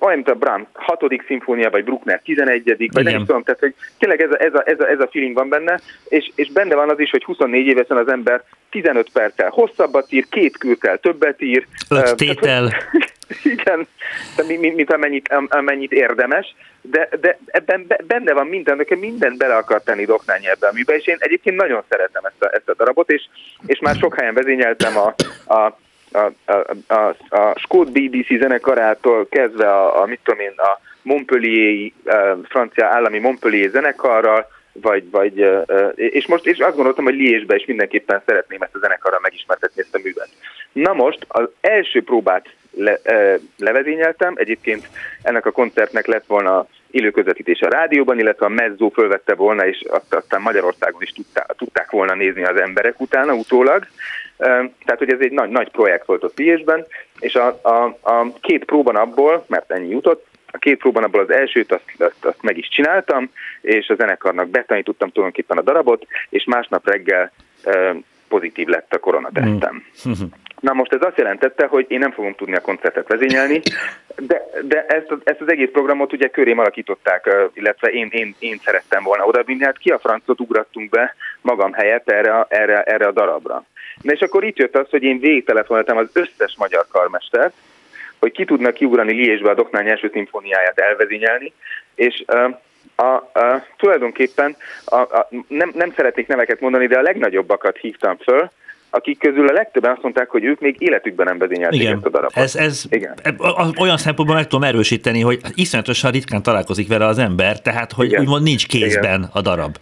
olyan, 0.00 0.16
mint 0.16 0.28
a 0.28 0.34
Brahms 0.34 0.66
6. 0.72 1.04
szimfónia, 1.26 1.70
vagy 1.70 1.84
Bruckner 1.84 2.20
11. 2.24 2.88
vagy 2.92 3.04
nem 3.04 3.24
tudom, 3.24 3.42
tehát 3.42 3.60
hogy 3.60 3.74
tényleg 3.98 4.20
ez 4.22 4.30
a, 4.30 4.42
ez 4.42 4.54
a, 4.54 4.62
ez 4.64 4.80
a, 4.80 4.88
ez 4.88 5.00
a 5.00 5.08
feeling 5.10 5.34
van 5.34 5.48
benne, 5.48 5.80
és, 6.08 6.30
és 6.34 6.50
benne 6.52 6.74
van 6.74 6.90
az 6.90 7.00
is, 7.00 7.10
hogy 7.10 7.24
24 7.24 7.66
évesen 7.66 7.96
az 7.96 8.08
ember 8.08 8.42
15 8.70 9.10
perccel 9.12 9.50
hosszabbat 9.50 10.12
ír, 10.12 10.24
két 10.28 10.58
kürtel 10.58 10.98
többet 10.98 11.42
ír. 11.42 11.66
Öt 11.90 12.16
tétel. 12.16 12.68
Tehát, 12.68 12.92
igen, 13.54 13.86
mint, 14.46 14.74
mint 14.74 14.92
amennyit, 14.92 15.34
amennyit 15.48 15.92
érdemes, 15.92 16.54
de, 16.80 17.08
de 17.20 17.38
ebben 17.46 17.86
benne 18.06 18.32
van 18.32 18.46
minden, 18.46 18.76
nekem 18.76 18.98
mindent 18.98 19.38
bele 19.38 19.54
akar 19.54 19.82
tenni 19.82 20.04
Doknányi 20.04 20.48
ebben 20.48 20.70
a 20.70 20.72
műbe, 20.72 20.94
és 20.94 21.06
én 21.06 21.16
egyébként 21.18 21.56
nagyon 21.56 21.82
szeretem 21.88 22.24
ezt 22.24 22.42
a, 22.42 22.54
ezt 22.54 22.68
a 22.68 22.74
darabot, 22.74 23.10
és, 23.10 23.22
és 23.66 23.78
már 23.78 23.94
sok 23.94 24.14
helyen 24.14 24.34
vezényeltem 24.34 24.96
a, 24.96 25.14
a 25.54 25.78
a, 26.16 26.32
a, 26.52 26.94
a, 26.94 27.16
a 27.36 27.58
Skót 27.58 27.92
BBC 27.92 28.38
zenekarától 28.38 29.26
kezdve 29.28 29.70
a, 29.70 30.02
a 30.02 30.06
mit 30.06 30.20
tudom 30.22 30.40
én, 30.40 30.52
a 30.56 30.80
Montpellier, 31.02 31.92
a 32.04 32.36
francia 32.48 32.86
állami 32.86 33.18
Montpellier 33.18 33.70
zenekarral, 33.70 34.46
vagy, 34.72 35.10
vagy, 35.10 35.46
és 35.94 36.26
most 36.26 36.46
és 36.46 36.58
azt 36.58 36.74
gondoltam, 36.74 37.04
hogy 37.04 37.14
Liésbe 37.14 37.54
is 37.56 37.66
mindenképpen 37.66 38.22
szeretném 38.26 38.62
ezt 38.62 38.74
a 38.74 38.78
zenekarral 38.78 39.20
megismertetni 39.22 39.80
ezt 39.80 39.94
a 39.94 40.00
művet. 40.02 40.28
Na 40.72 40.92
most 40.92 41.24
az 41.28 41.48
első 41.60 42.02
próbát 42.02 42.46
le, 42.76 43.00
levezényeltem, 43.58 44.34
egyébként 44.36 44.88
ennek 45.22 45.46
a 45.46 45.50
koncertnek 45.50 46.06
lett 46.06 46.26
volna 46.26 46.66
élő 46.96 47.10
közvetítés 47.10 47.60
a 47.60 47.68
rádióban, 47.68 48.18
illetve 48.18 48.46
a 48.46 48.48
Mezzo 48.48 48.88
fölvette 48.88 49.34
volna, 49.34 49.66
és 49.66 49.84
azt 49.88 50.14
aztán 50.14 50.40
Magyarországon 50.40 51.02
is 51.02 51.12
tudták, 51.12 51.54
tudták 51.56 51.90
volna 51.90 52.14
nézni 52.14 52.44
az 52.44 52.60
emberek 52.60 53.00
utána, 53.00 53.34
utólag. 53.34 53.86
Tehát, 54.38 54.98
hogy 54.98 55.12
ez 55.12 55.20
egy 55.20 55.32
nagy, 55.32 55.48
nagy 55.48 55.70
projekt 55.70 56.06
volt 56.06 56.24
ott 56.24 56.38
Liésben, 56.38 56.86
és 57.18 57.34
a, 57.34 57.58
a, 57.62 57.84
a 58.02 58.32
két 58.40 58.64
próban 58.64 58.96
abból, 58.96 59.44
mert 59.48 59.70
ennyi 59.70 59.88
jutott, 59.88 60.26
a 60.52 60.58
két 60.58 60.78
próban 60.78 61.02
abból 61.02 61.20
az 61.20 61.30
elsőt 61.30 61.72
azt, 61.72 61.84
azt, 61.98 62.24
azt 62.24 62.42
meg 62.42 62.58
is 62.58 62.68
csináltam, 62.68 63.30
és 63.60 63.88
a 63.88 63.94
zenekarnak 63.94 64.48
betanítottam 64.48 65.08
tulajdonképpen 65.08 65.58
a 65.58 65.62
darabot, 65.62 66.06
és 66.28 66.44
másnap 66.44 66.88
reggel 66.88 67.32
pozitív 68.28 68.66
lett 68.66 68.94
a 68.94 68.98
koronatesztem. 68.98 69.84
Mm. 70.08 70.12
Na 70.60 70.72
most 70.72 70.92
ez 70.92 71.02
azt 71.02 71.18
jelentette, 71.18 71.66
hogy 71.66 71.86
én 71.88 71.98
nem 71.98 72.12
fogom 72.12 72.34
tudni 72.34 72.54
a 72.54 72.60
koncertet 72.60 73.08
vezényelni, 73.08 73.60
de, 74.16 74.46
de 74.62 74.86
ezt, 74.86 75.12
ezt 75.24 75.40
az 75.40 75.50
egész 75.50 75.68
programot 75.72 76.12
ugye 76.12 76.28
körém 76.28 76.58
alakították, 76.58 77.30
illetve 77.52 77.88
én, 77.88 78.08
én, 78.10 78.34
én 78.38 78.60
szerettem 78.64 79.02
volna 79.02 79.24
oda 79.24 79.42
vinni, 79.42 79.64
hát 79.64 79.78
ki 79.78 79.90
a 79.90 79.98
francot 79.98 80.40
ugrattunk 80.40 80.90
be 80.90 81.14
magam 81.40 81.72
helyett 81.72 82.10
erre, 82.10 82.46
erre, 82.48 82.82
erre 82.82 83.06
a 83.06 83.12
darabra. 83.12 83.64
Na 84.02 84.12
és 84.12 84.20
akkor 84.20 84.44
itt 84.44 84.56
jött 84.56 84.76
az, 84.76 84.90
hogy 84.90 85.02
én 85.02 85.18
végtelefonáltam 85.18 85.96
az 85.96 86.08
összes 86.12 86.54
magyar 86.58 86.86
karmestert, 86.88 87.54
hogy 88.18 88.32
ki 88.32 88.44
tudnak 88.44 88.74
kiugrani 88.74 89.12
Liésbe 89.12 89.50
a 89.50 89.54
Doknány 89.54 89.88
első 89.88 90.10
szimfóniáját 90.12 90.78
elvezényelni, 90.78 91.52
és 91.94 92.24
a, 92.94 93.04
a, 93.04 93.64
tulajdonképpen 93.76 94.56
a, 94.84 94.96
a, 94.96 95.28
nem, 95.48 95.72
nem 95.74 95.92
szeretnék 95.96 96.26
neveket 96.26 96.60
mondani, 96.60 96.86
de 96.86 96.98
a 96.98 97.02
legnagyobbakat 97.02 97.76
hívtam 97.76 98.16
föl, 98.16 98.50
akik 98.96 99.18
közül 99.18 99.48
a 99.48 99.52
legtöbben 99.52 99.90
azt 99.90 100.02
mondták, 100.02 100.30
hogy 100.30 100.44
ők 100.44 100.60
még 100.60 100.76
életükben 100.78 101.26
nem 101.26 101.38
vezényelték 101.38 101.80
Igen. 101.80 101.94
ezt 101.94 102.04
a 102.04 102.08
darabot. 102.08 102.36
Ez, 102.36 102.56
ez 102.56 102.84
Igen. 102.90 103.14
E, 103.22 103.34
olyan 103.80 103.96
szempontból 103.96 104.36
meg 104.36 104.46
tudom 104.46 104.64
erősíteni, 104.64 105.20
hogy 105.20 105.40
iszonyatosan 105.54 106.10
ritkán 106.10 106.42
találkozik 106.42 106.88
vele 106.88 107.06
az 107.06 107.18
ember, 107.18 107.60
tehát 107.60 107.92
hogy 107.92 108.06
Igen. 108.06 108.20
úgymond 108.20 108.42
nincs 108.42 108.66
kézben 108.66 109.18
Igen. 109.18 109.30
a 109.32 109.40
darab. 109.40 109.76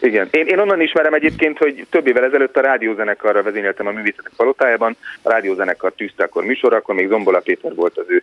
Igen. 0.00 0.28
Én, 0.30 0.46
én 0.46 0.58
onnan 0.58 0.80
ismerem 0.80 1.14
egyébként, 1.14 1.58
hogy 1.58 1.86
több 1.90 2.06
évvel 2.06 2.24
ezelőtt 2.24 2.56
a 2.56 2.60
rádiózenekarra 2.60 3.42
vezényeltem 3.42 3.86
a 3.86 3.90
művészetek 3.90 4.32
palotájában. 4.36 4.96
A 5.22 5.30
rádiózenekar 5.30 5.92
tűzte 5.92 6.24
akkor 6.24 6.44
műsor, 6.44 6.74
akkor 6.74 6.94
még 6.94 7.08
Zombola 7.08 7.40
Péter 7.40 7.74
volt 7.74 7.98
az 7.98 8.04
ő 8.08 8.22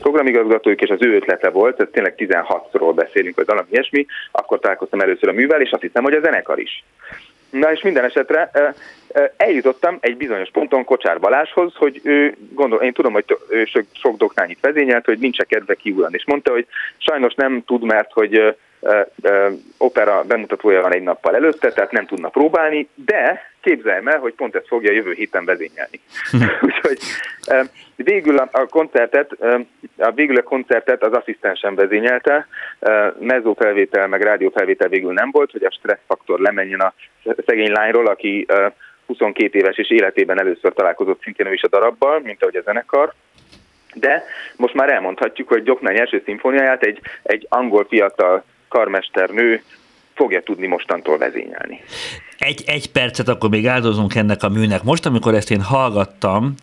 programigazgatójuk, 0.00 0.82
és 0.82 0.90
az 0.90 1.02
ő 1.02 1.14
ötlete 1.14 1.50
volt, 1.50 1.80
ez 1.80 1.86
tényleg 1.92 2.14
16-ról 2.16 2.92
beszélünk, 2.94 3.36
vagy 3.36 3.46
valami 3.46 3.66
ilyesmi, 3.70 4.06
akkor 4.30 4.58
találkoztam 4.60 5.00
először 5.00 5.28
a 5.28 5.32
művel, 5.32 5.60
és 5.60 5.70
azt 5.70 5.82
hiszem, 5.82 6.02
hogy 6.02 6.14
a 6.14 6.20
zenekar 6.20 6.58
is. 6.58 6.84
Na 7.60 7.72
és 7.72 7.82
minden 7.82 8.04
esetre 8.04 8.50
eljutottam 9.36 9.98
egy 10.00 10.16
bizonyos 10.16 10.50
ponton 10.50 10.84
Kocsár 10.84 11.20
Baláshoz, 11.20 11.74
hogy 11.74 12.00
ő, 12.04 12.34
gondol, 12.52 12.82
én 12.82 12.92
tudom, 12.92 13.12
hogy 13.12 13.24
ő 13.48 13.64
sok, 13.92 14.16
doknányit 14.16 14.60
vezényelt, 14.60 15.04
hogy 15.04 15.18
nincs 15.18 15.42
kedve 15.42 15.74
kiúrani, 15.74 16.14
és 16.16 16.24
mondta, 16.26 16.50
hogy 16.50 16.66
sajnos 16.96 17.34
nem 17.34 17.62
tud, 17.66 17.82
mert 17.82 18.12
hogy 18.12 18.56
opera 19.76 20.24
bemutatója 20.26 20.82
van 20.82 20.94
egy 20.94 21.02
nappal 21.02 21.34
előtte, 21.34 21.72
tehát 21.72 21.92
nem 21.92 22.06
tudna 22.06 22.28
próbálni, 22.28 22.88
de 22.94 23.53
képzeljem 23.64 24.08
el, 24.08 24.18
hogy 24.18 24.34
pont 24.34 24.54
ezt 24.54 24.66
fogja 24.66 24.92
jövő 24.92 25.12
héten 25.12 25.44
vezényelni. 25.44 26.00
Úgyhogy 26.66 26.98
végül 27.96 28.36
a 28.36 28.66
koncertet, 28.66 29.36
a 29.98 30.10
végül 30.10 30.36
a 30.36 30.42
koncertet 30.42 31.02
az 31.02 31.12
asszisztensen 31.12 31.74
vezényelte, 31.74 32.46
mezzo 33.18 33.54
felvétel, 33.54 34.08
meg 34.08 34.22
rádió 34.22 34.50
felvétel 34.54 34.88
végül 34.88 35.12
nem 35.12 35.30
volt, 35.30 35.50
hogy 35.50 35.64
a 35.64 35.70
stresszfaktor 35.70 36.40
lemenjen 36.40 36.80
a 36.80 36.94
szegény 37.46 37.72
lányról, 37.72 38.06
aki 38.06 38.46
22 39.06 39.58
éves 39.58 39.76
és 39.76 39.90
életében 39.90 40.40
először 40.40 40.72
találkozott 40.72 41.22
szintén 41.22 41.46
ő 41.46 41.52
is 41.52 41.62
a 41.62 41.68
darabbal, 41.68 42.20
mint 42.20 42.42
ahogy 42.42 42.56
a 42.56 42.62
zenekar. 42.62 43.12
De 43.94 44.24
most 44.56 44.74
már 44.74 44.92
elmondhatjuk, 44.92 45.48
hogy 45.48 45.62
Gyoknány 45.62 45.98
első 45.98 46.22
szimfóniáját 46.24 46.82
egy, 46.82 47.00
egy 47.22 47.46
angol 47.48 47.86
fiatal 47.88 48.44
karmesternő 48.68 49.62
fogja 50.14 50.42
tudni 50.42 50.66
mostantól 50.66 51.18
vezényelni. 51.18 51.80
Egy, 52.38 52.62
egy 52.66 52.90
percet 52.90 53.28
akkor 53.28 53.50
még 53.50 53.66
áldozunk 53.66 54.14
ennek 54.14 54.42
a 54.42 54.48
műnek. 54.48 54.82
Most, 54.82 55.06
amikor 55.06 55.34
ezt 55.34 55.50
én 55.50 55.60
hallgattam, 55.60 56.54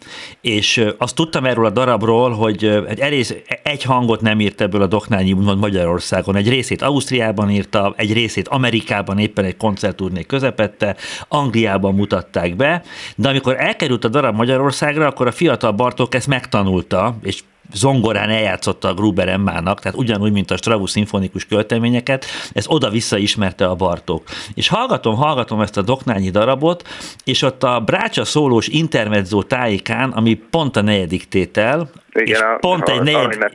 és 0.42 0.86
azt 0.98 1.16
tudtam 1.16 1.46
erről 1.46 1.66
a 1.66 1.70
darabról, 1.70 2.32
hogy 2.32 2.66
egy, 2.88 3.00
erész, 3.00 3.36
egy 3.64 3.84
hangot 3.84 4.22
nem 4.22 4.40
írt 4.40 4.62
ebből 4.62 4.82
a 4.82 4.88
Doknányi 4.88 5.34
úgymond 5.34 5.60
Magyarországon. 5.60 6.36
Egy 6.36 6.50
részét 6.50 6.82
Ausztriában 6.82 7.50
írta, 7.50 7.94
egy 7.98 8.14
részét 8.14 8.48
Amerikában 8.48 9.20
éppen 9.20 9.46
egy 9.46 9.58
koncertúrné 9.58 10.22
közepette, 10.22 10.96
Angliában 11.28 11.96
mutatták 11.96 12.56
be, 12.56 12.84
de 13.16 13.30
amikor 13.30 13.56
elkerült 13.60 14.04
a 14.04 14.10
darab 14.10 14.36
Magyarországra, 14.36 15.08
akkor 15.08 15.28
a 15.28 15.32
fiatal 15.32 15.72
Bartók 15.72 16.16
ezt 16.16 16.28
megtanulta, 16.28 17.16
és 17.24 17.44
zongorán 17.74 18.30
eljátszotta 18.30 18.88
a 18.88 18.94
Gruber 18.94 19.28
Emmának, 19.28 19.80
tehát 19.80 19.98
ugyanúgy, 19.98 20.32
mint 20.32 20.52
a 20.52 20.58
Strauss 20.58 20.92
szimfonikus 20.92 21.46
költeményeket, 21.46 22.26
ez 22.54 22.68
oda-vissza 22.68 23.18
ismerte 23.18 23.66
a 23.66 23.76
Bartók. 23.76 24.24
És 24.54 24.68
hallgatom, 24.68 25.16
hallgatom 25.16 25.62
ezt 25.62 25.78
a 25.78 25.82
Doknányi 25.82 26.30
darabot, 26.30 26.88
és 27.24 27.42
ott 27.42 27.64
a 27.64 27.80
Brácsa 27.80 28.26
szólós 28.26 28.68
intermezzo 28.68 29.44
tájékán, 29.44 30.10
ami 30.10 30.34
pont 30.34 30.76
a 30.76 30.82
negyedik 30.82 31.28
tétel, 31.28 31.90
igen, 32.14 32.36
és 32.36 32.40
a, 32.40 32.58
pont 32.60 32.88
a, 32.88 32.92
egy 32.92 33.02
negyed, 33.02 33.50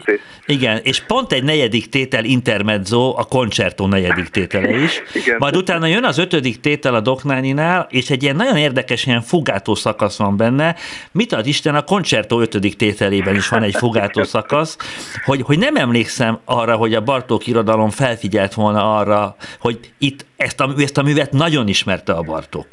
igen, 0.47 0.81
és 0.83 1.01
pont 1.01 1.33
egy 1.33 1.42
negyedik 1.42 1.88
tétel 1.88 2.25
intermezzo, 2.25 3.14
a 3.16 3.25
koncertó 3.25 3.87
negyedik 3.87 4.29
tétele 4.29 4.71
is. 4.71 5.03
Igen. 5.23 5.37
Majd 5.38 5.57
utána 5.57 5.87
jön 5.87 6.05
az 6.05 6.19
ötödik 6.19 6.61
tétel 6.61 6.95
a 6.95 7.01
Doknáninál, 7.01 7.87
és 7.90 8.11
egy 8.11 8.23
ilyen 8.23 8.37
nagyon 8.37 8.57
érdekes 8.57 9.07
ilyen 9.07 9.23
fugátó 9.23 9.75
szakasz 9.75 10.19
van 10.19 10.37
benne. 10.37 10.75
Mit 11.12 11.33
ad 11.33 11.47
Isten, 11.47 11.75
a 11.75 11.83
koncertó 11.83 12.40
ötödik 12.40 12.77
tételében 12.77 13.35
is 13.35 13.49
van 13.49 13.62
egy 13.62 13.75
fugátó 13.75 14.23
szakasz, 14.35 14.77
hogy, 15.25 15.42
hogy 15.42 15.59
nem 15.59 15.77
emlékszem 15.77 16.40
arra, 16.45 16.77
hogy 16.77 16.95
a 16.95 17.01
Bartók 17.01 17.47
irodalom 17.47 17.90
felfigyelt 17.90 18.55
volna 18.55 18.97
arra, 18.97 19.37
hogy 19.61 19.79
itt 19.99 20.27
ezt 20.37 20.61
a, 20.61 20.75
ezt 20.79 20.99
a 20.99 21.03
művet 21.03 21.33
nagyon 21.33 21.69
ismerte 21.69 22.12
a 22.12 22.23
Bartók. 22.23 22.66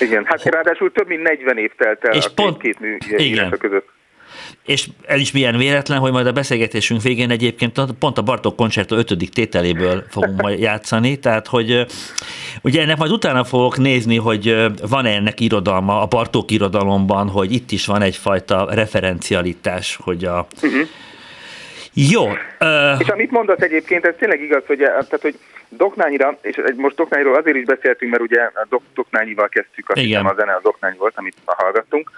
Igen, 0.00 0.24
hát 0.24 0.42
ráadásul 0.42 0.92
több 0.92 1.06
mint 1.06 1.22
40 1.22 1.58
év 1.58 1.70
telt 1.76 2.04
el 2.04 2.14
és 2.14 2.24
a 2.24 2.30
pont, 2.34 2.58
két, 2.58 2.78
két 2.78 3.18
mű 3.18 3.24
igen. 3.24 3.56
között 3.58 3.88
és 4.66 4.88
ez 5.06 5.20
is 5.20 5.32
milyen 5.32 5.56
véletlen, 5.56 5.98
hogy 5.98 6.12
majd 6.12 6.26
a 6.26 6.32
beszélgetésünk 6.32 7.02
végén 7.02 7.30
egyébként 7.30 7.80
pont 7.98 8.18
a 8.18 8.22
Bartók 8.22 8.56
koncerto 8.56 8.96
ötödik 8.96 9.30
tételéből 9.30 10.04
fogunk 10.08 10.42
majd 10.42 10.58
játszani, 10.58 11.18
tehát 11.18 11.46
hogy 11.46 11.86
ugye 12.62 12.82
ennek 12.82 12.96
majd 12.96 13.12
utána 13.12 13.44
fogok 13.44 13.76
nézni, 13.78 14.16
hogy 14.16 14.66
van-e 14.88 15.10
ennek 15.10 15.40
irodalma 15.40 16.00
a 16.00 16.06
Bartók 16.06 16.50
irodalomban, 16.50 17.28
hogy 17.28 17.52
itt 17.52 17.70
is 17.70 17.86
van 17.86 18.02
egyfajta 18.02 18.68
referencialitás, 18.70 19.98
hogy 20.02 20.24
a 20.24 20.46
uh-huh 20.62 20.88
Jó. 21.94 22.28
Uh... 22.28 23.00
És 23.00 23.08
amit 23.08 23.30
mondasz 23.30 23.60
egyébként, 23.60 24.04
ez 24.04 24.14
tényleg 24.18 24.40
igaz, 24.40 24.62
hogy, 24.66 24.78
tehát, 24.78 25.18
hogy 25.20 25.38
Doknányira, 25.76 26.38
és 26.40 26.60
most 26.76 26.96
Doknányról 26.96 27.34
azért 27.34 27.56
is 27.56 27.64
beszéltünk, 27.64 28.10
mert 28.10 28.22
ugye 28.22 28.40
a 28.40 28.66
Dok, 28.68 28.82
Doknányival 28.94 29.48
kezdtük, 29.48 29.88
azt 29.88 30.00
hiszem 30.00 30.26
a 30.26 30.34
zene 30.34 30.52
a 30.52 30.60
Doknány 30.62 30.96
volt, 30.98 31.14
amit 31.16 31.36
hallgattunk. 31.44 32.10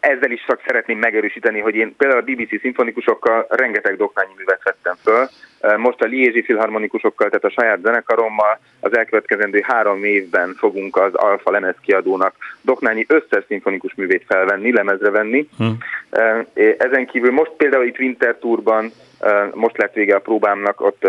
Ezzel 0.00 0.30
is 0.30 0.44
csak 0.46 0.62
szeretném 0.66 0.98
megerősíteni, 0.98 1.60
hogy 1.60 1.74
én 1.74 1.96
például 1.96 2.20
a 2.20 2.24
BBC 2.24 2.60
szimfonikusokkal 2.60 3.46
rengeteg 3.48 3.96
Doknányi 3.96 4.32
művet 4.36 4.62
vettem 4.62 4.94
föl, 5.02 5.28
most 5.76 6.02
a 6.02 6.06
Liézsi 6.06 6.42
filharmonikusokkal, 6.42 7.28
tehát 7.28 7.44
a 7.44 7.60
saját 7.60 7.80
zenekarommal 7.82 8.58
az 8.80 8.96
elkövetkezendő 8.96 9.60
három 9.62 10.04
évben 10.04 10.54
fogunk 10.58 10.96
az 10.96 11.14
Alfa 11.14 11.50
lemez 11.50 11.74
kiadónak 11.80 12.34
Doknányi 12.60 13.06
összes 13.08 13.44
szimfonikus 13.46 13.94
művét 13.94 14.24
felvenni, 14.26 14.72
lemezre 14.72 15.10
venni. 15.10 15.48
Hm. 15.56 15.70
Ezen 16.78 17.06
kívül 17.06 17.32
most 17.32 17.50
például 17.50 17.84
itt 17.84 17.98
Winter 17.98 18.36
Tourban 18.38 18.92
most 19.54 19.76
lett 19.76 19.94
vége 19.94 20.14
a 20.14 20.20
próbámnak, 20.20 20.80
ott 20.80 21.06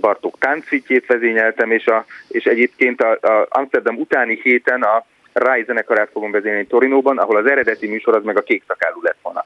Bartók 0.00 0.38
táncfitjét 0.38 1.06
vezényeltem, 1.06 1.70
és, 1.70 1.86
a, 1.86 2.04
és 2.28 2.44
egyébként 2.44 3.00
a, 3.00 3.10
a 3.10 3.46
Amsterdam 3.48 3.96
utáni 3.96 4.40
héten 4.42 4.82
a 4.82 5.04
Rai 5.38 5.64
zenekarát 5.66 6.10
fogom 6.12 6.30
vezényelni 6.30 6.66
Torinóban, 6.66 7.18
ahol 7.18 7.36
az 7.36 7.46
eredeti 7.46 7.88
műsor 7.88 8.14
az 8.16 8.24
meg 8.24 8.36
a 8.36 8.42
kék 8.42 8.62
szakálú 8.66 9.02
lett 9.02 9.18
volna. 9.22 9.44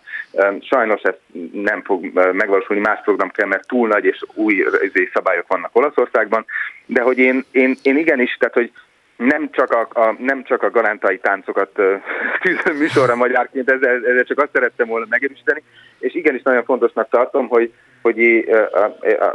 Sajnos 0.61 1.03
ez 1.03 1.15
nem 1.53 1.83
fog 1.83 2.05
megvalósulni, 2.13 2.83
más 2.83 3.01
program 3.05 3.31
kell, 3.31 3.47
mert 3.47 3.67
túl 3.67 3.89
nagy 3.89 4.05
és 4.05 4.25
új 4.35 4.55
izé, 4.81 5.11
szabályok 5.13 5.47
vannak 5.49 5.77
Olaszországban, 5.77 6.45
de 6.87 7.03
hogy 7.03 7.19
én, 7.19 7.45
én, 7.51 7.77
én 7.83 7.97
igenis, 7.97 8.37
tehát 8.39 8.55
hogy 8.55 8.73
nem 9.17 9.51
csak 9.51 9.73
a, 9.73 10.01
a, 10.01 10.15
nem 10.19 10.45
csak 10.45 10.63
a 10.63 10.71
galántai 10.71 11.19
táncokat 11.19 11.71
tűzöm 12.43 12.77
műsorra 12.77 13.15
magyarként, 13.15 13.71
ezzel, 13.71 13.95
ezzel 13.95 14.25
csak 14.25 14.41
azt 14.41 14.53
szerettem 14.53 14.87
volna 14.87 15.07
megerősíteni, 15.09 15.63
és 15.99 16.15
igenis 16.15 16.43
nagyon 16.43 16.65
fontosnak 16.65 17.09
tartom, 17.09 17.49
hogy, 17.49 17.73
hogy 18.03 18.49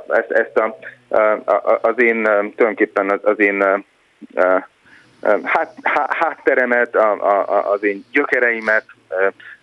ezt, 0.07 0.31
ezt 0.31 0.57
a, 0.57 0.77
a, 1.51 1.79
az 1.81 2.01
én 2.01 2.23
tulajdonképpen 2.23 3.09
az, 3.09 3.19
az 3.23 3.39
én 3.39 3.85
hát, 5.43 5.75
hátteremet, 6.09 6.95
a, 6.95 7.11
a, 7.11 7.71
az 7.71 7.83
én 7.83 8.05
gyökereimet, 8.11 8.85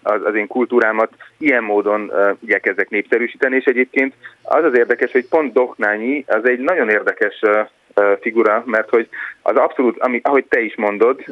az, 0.03 0.25
az 0.25 0.35
én 0.35 0.46
kultúrámat 0.46 1.12
ilyen 1.38 1.62
módon 1.62 2.12
igyekezzek 2.40 2.90
népszerűsíteni, 2.90 3.57
és 3.57 3.64
egyébként 3.64 4.14
az 4.42 4.64
az 4.64 4.77
érdekes, 4.77 5.12
hogy 5.12 5.27
pont 5.29 5.53
Doknányi 5.53 6.25
az 6.27 6.48
egy 6.48 6.59
nagyon 6.59 6.88
érdekes 6.88 7.40
figura, 8.20 8.62
mert 8.66 8.88
hogy 8.88 9.09
az 9.42 9.57
abszolút, 9.57 9.98
ami, 9.98 10.20
ahogy 10.22 10.44
te 10.44 10.61
is 10.61 10.77
mondod, 10.77 11.25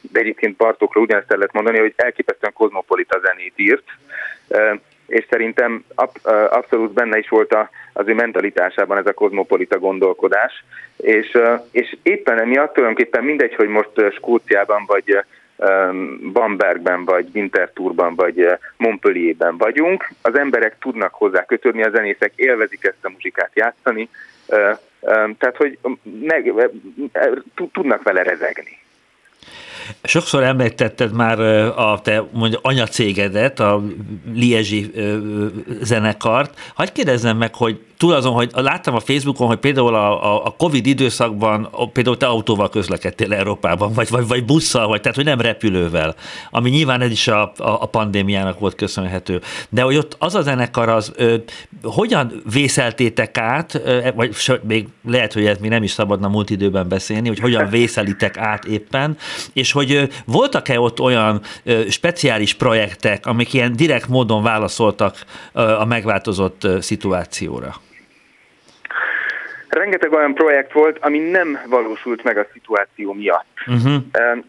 de 0.00 0.20
egyébként 0.20 0.56
Bartókra 0.56 1.00
ugyanezt 1.00 1.30
el 1.30 1.36
lehet 1.36 1.52
mondani, 1.52 1.78
hogy 1.78 1.92
elképesztően 1.96 2.52
kozmopolita 2.52 3.20
zenét 3.22 3.52
írt, 3.56 3.84
és 5.06 5.26
szerintem 5.30 5.84
abszolút 6.48 6.92
benne 6.92 7.18
is 7.18 7.28
volt 7.28 7.52
a, 7.52 7.70
az 7.92 8.08
ő 8.08 8.14
mentalitásában 8.14 8.98
ez 8.98 9.06
a 9.06 9.12
kozmopolita 9.12 9.78
gondolkodás, 9.78 10.64
és, 10.96 11.38
és 11.70 11.96
éppen 12.02 12.40
emiatt 12.40 12.74
tulajdonképpen 12.74 13.24
mindegy, 13.24 13.54
hogy 13.54 13.68
most 13.68 13.90
Skóciában 14.14 14.84
vagy 14.86 15.24
Bambergben, 16.32 17.04
vagy 17.04 17.28
Winterthurban, 17.34 18.14
vagy 18.14 18.46
Montpellierben 18.76 19.56
vagyunk, 19.56 20.08
az 20.22 20.38
emberek 20.38 20.76
tudnak 20.78 21.14
hozzá 21.14 21.44
kötődni, 21.44 21.82
a 21.82 21.90
zenészek 21.90 22.32
élvezik 22.36 22.84
ezt 22.84 23.04
a 23.04 23.10
muzsikát 23.10 23.50
játszani, 23.54 24.08
tehát, 25.38 25.56
hogy 25.56 25.78
meg, 26.20 26.52
tudnak 27.72 28.02
vele 28.02 28.22
rezegni. 28.22 28.83
Sokszor 30.02 30.42
említetted 30.42 31.12
már 31.12 31.40
a 31.78 32.00
te 32.02 32.24
mondja, 32.32 32.58
anyacégedet, 32.62 33.60
a 33.60 33.82
Liezsi 34.34 34.90
zenekart. 35.82 36.58
Hagyj 36.74 36.92
kérdezzem 36.92 37.36
meg, 37.36 37.54
hogy 37.54 37.80
túl 37.96 38.12
azon, 38.12 38.32
hogy 38.32 38.50
láttam 38.54 38.94
a 38.94 39.00
Facebookon, 39.00 39.46
hogy 39.46 39.58
például 39.58 39.94
a, 39.94 40.46
a 40.46 40.54
Covid 40.58 40.86
időszakban 40.86 41.68
például 41.92 42.16
te 42.16 42.26
autóval 42.26 42.68
közlekedtél 42.68 43.32
Európában, 43.32 43.92
vagy, 43.92 44.08
vagy, 44.08 44.26
vagy 44.26 44.44
busszal, 44.44 44.86
vagy 44.86 45.00
tehát, 45.00 45.16
hogy 45.16 45.24
nem 45.24 45.40
repülővel, 45.40 46.14
ami 46.50 46.70
nyilván 46.70 47.00
ez 47.00 47.10
is 47.10 47.28
a, 47.28 47.42
a, 47.42 47.52
a 47.56 47.86
pandémiának 47.86 48.58
volt 48.58 48.74
köszönhető. 48.74 49.40
De 49.68 49.82
hogy 49.82 49.96
ott 49.96 50.16
az 50.18 50.34
a 50.34 50.42
zenekar 50.42 50.88
az, 50.88 51.12
ö, 51.16 51.36
hogyan 51.82 52.42
vészeltétek 52.52 53.38
át, 53.38 53.74
ö, 53.84 54.08
vagy 54.14 54.36
még 54.62 54.88
lehet, 55.04 55.32
hogy 55.32 55.46
ez 55.46 55.58
még 55.58 55.70
nem 55.70 55.82
is 55.82 55.90
szabadna 55.90 56.28
múlt 56.28 56.50
időben 56.50 56.88
beszélni, 56.88 57.28
hogy 57.28 57.38
hogyan 57.38 57.68
vészelitek 57.68 58.36
át 58.36 58.64
éppen, 58.64 59.16
és 59.52 59.72
hogy 59.74 60.08
voltak-e 60.26 60.80
ott 60.80 61.00
olyan 61.00 61.40
speciális 61.88 62.54
projektek, 62.54 63.26
amik 63.26 63.52
ilyen 63.52 63.76
direkt 63.76 64.08
módon 64.08 64.42
válaszoltak 64.42 65.16
a 65.52 65.84
megváltozott 65.84 66.66
szituációra? 66.80 67.74
rengeteg 69.74 70.12
olyan 70.12 70.34
projekt 70.34 70.72
volt, 70.72 70.98
ami 71.00 71.18
nem 71.18 71.58
valósult 71.68 72.22
meg 72.22 72.38
a 72.38 72.46
szituáció 72.52 73.12
miatt. 73.12 73.46
Uh-huh. 73.66 74.02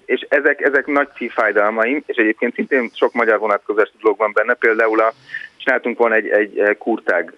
És 0.06 0.26
ezek, 0.30 0.62
ezek 0.62 0.86
nagy 0.86 1.08
szívfájdalmaim, 1.18 2.04
és 2.06 2.16
egyébként 2.16 2.54
szintén 2.54 2.90
sok 2.94 3.14
magyar 3.14 3.40
vonatkozás 3.40 3.92
dolog 4.02 4.18
van 4.18 4.32
benne, 4.34 4.54
például 4.54 5.00
a, 5.00 5.14
csináltunk 5.58 5.98
volna 5.98 6.16
egy, 6.16 6.28
egy 6.28 6.78
kurtág 6.78 7.34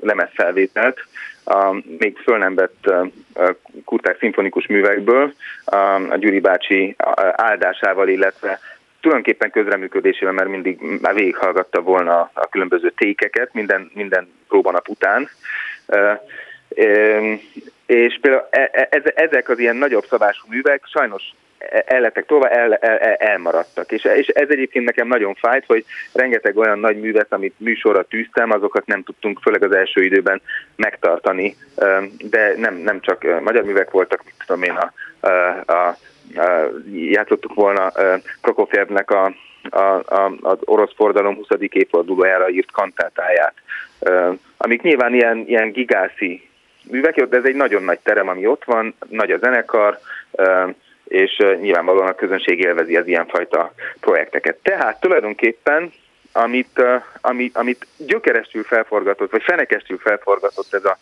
lemezfelvételt, 0.00 1.06
a 1.44 1.82
még 1.98 2.18
föl 2.18 2.38
nem 2.38 2.54
vett 2.54 2.92
kurtág 3.84 4.16
szimfonikus 4.18 4.66
művekből, 4.66 5.32
a 6.10 6.16
Gyuri 6.16 6.40
bácsi 6.40 6.96
áldásával, 7.32 8.08
illetve 8.08 8.58
tulajdonképpen 9.00 9.50
közreműködésével, 9.50 10.32
mert 10.32 10.48
mindig 10.48 10.78
már 11.00 11.14
végighallgatta 11.14 11.80
volna 11.80 12.30
a 12.32 12.48
különböző 12.48 12.90
tékeket 12.90 13.54
minden, 13.54 13.90
minden 13.94 14.28
próbanap 14.48 14.88
után. 14.88 15.28
És 17.86 18.18
például 18.20 18.46
e, 18.50 18.88
e, 18.90 19.12
ezek 19.14 19.48
az 19.48 19.58
ilyen 19.58 19.76
nagyobb 19.76 20.04
szabású 20.04 20.46
művek 20.48 20.82
sajnos 20.86 21.22
el 21.70 22.00
lettek 22.00 22.26
tolva, 22.26 22.48
el, 22.48 22.74
el, 22.74 23.14
elmaradtak. 23.14 23.92
És, 23.92 24.04
és 24.04 24.26
ez 24.26 24.48
egyébként 24.48 24.84
nekem 24.84 25.06
nagyon 25.06 25.34
fájt, 25.34 25.64
hogy 25.66 25.84
rengeteg 26.12 26.56
olyan 26.56 26.78
nagy 26.78 27.00
művet, 27.00 27.32
amit 27.32 27.54
műsorra 27.58 28.02
tűztem, 28.02 28.50
azokat 28.50 28.86
nem 28.86 29.02
tudtunk, 29.02 29.38
főleg 29.42 29.62
az 29.62 29.72
első 29.72 30.02
időben 30.02 30.40
megtartani. 30.76 31.56
De 32.30 32.54
nem, 32.56 32.74
nem 32.74 33.00
csak 33.00 33.40
magyar 33.40 33.64
művek 33.64 33.90
voltak, 33.90 34.24
mit 34.24 34.34
tudom 34.46 34.62
én, 34.62 34.76
a, 34.76 34.92
a, 35.20 35.28
a, 35.72 35.96
a 36.36 36.70
játszottuk 36.92 37.54
volna 37.54 37.92
Prokofjevnek 38.40 39.10
a, 39.10 39.34
a, 39.70 39.78
a, 40.06 40.32
az 40.40 40.58
orosz 40.64 40.94
fordalom 40.96 41.34
20. 41.34 41.46
évfordulójára 41.58 42.48
írt 42.48 42.70
kantátáját, 42.70 43.54
amik 44.56 44.82
nyilván 44.82 45.14
ilyen, 45.14 45.44
ilyen 45.46 45.70
gigászi 45.70 46.48
művek, 46.90 47.20
de 47.24 47.36
ez 47.36 47.44
egy 47.44 47.54
nagyon 47.54 47.82
nagy 47.82 47.98
terem, 48.02 48.28
ami 48.28 48.46
ott 48.46 48.64
van, 48.64 48.94
nagy 49.08 49.30
a 49.30 49.38
zenekar, 49.38 49.98
és 51.14 51.36
nyilvánvalóan 51.60 52.08
a 52.08 52.14
közönség 52.14 52.58
élvezi 52.58 52.96
az 52.96 53.06
ilyenfajta 53.06 53.72
projekteket. 54.00 54.56
Tehát 54.62 55.00
tulajdonképpen 55.00 55.92
amit, 56.32 56.82
amit, 57.20 57.56
amit 57.56 57.86
gyökerestül 57.96 58.62
felforgatott, 58.62 59.30
vagy 59.30 59.42
fenekestül 59.42 59.98
felforgatott 59.98 60.74
ez 60.74 60.84
a 60.84 60.98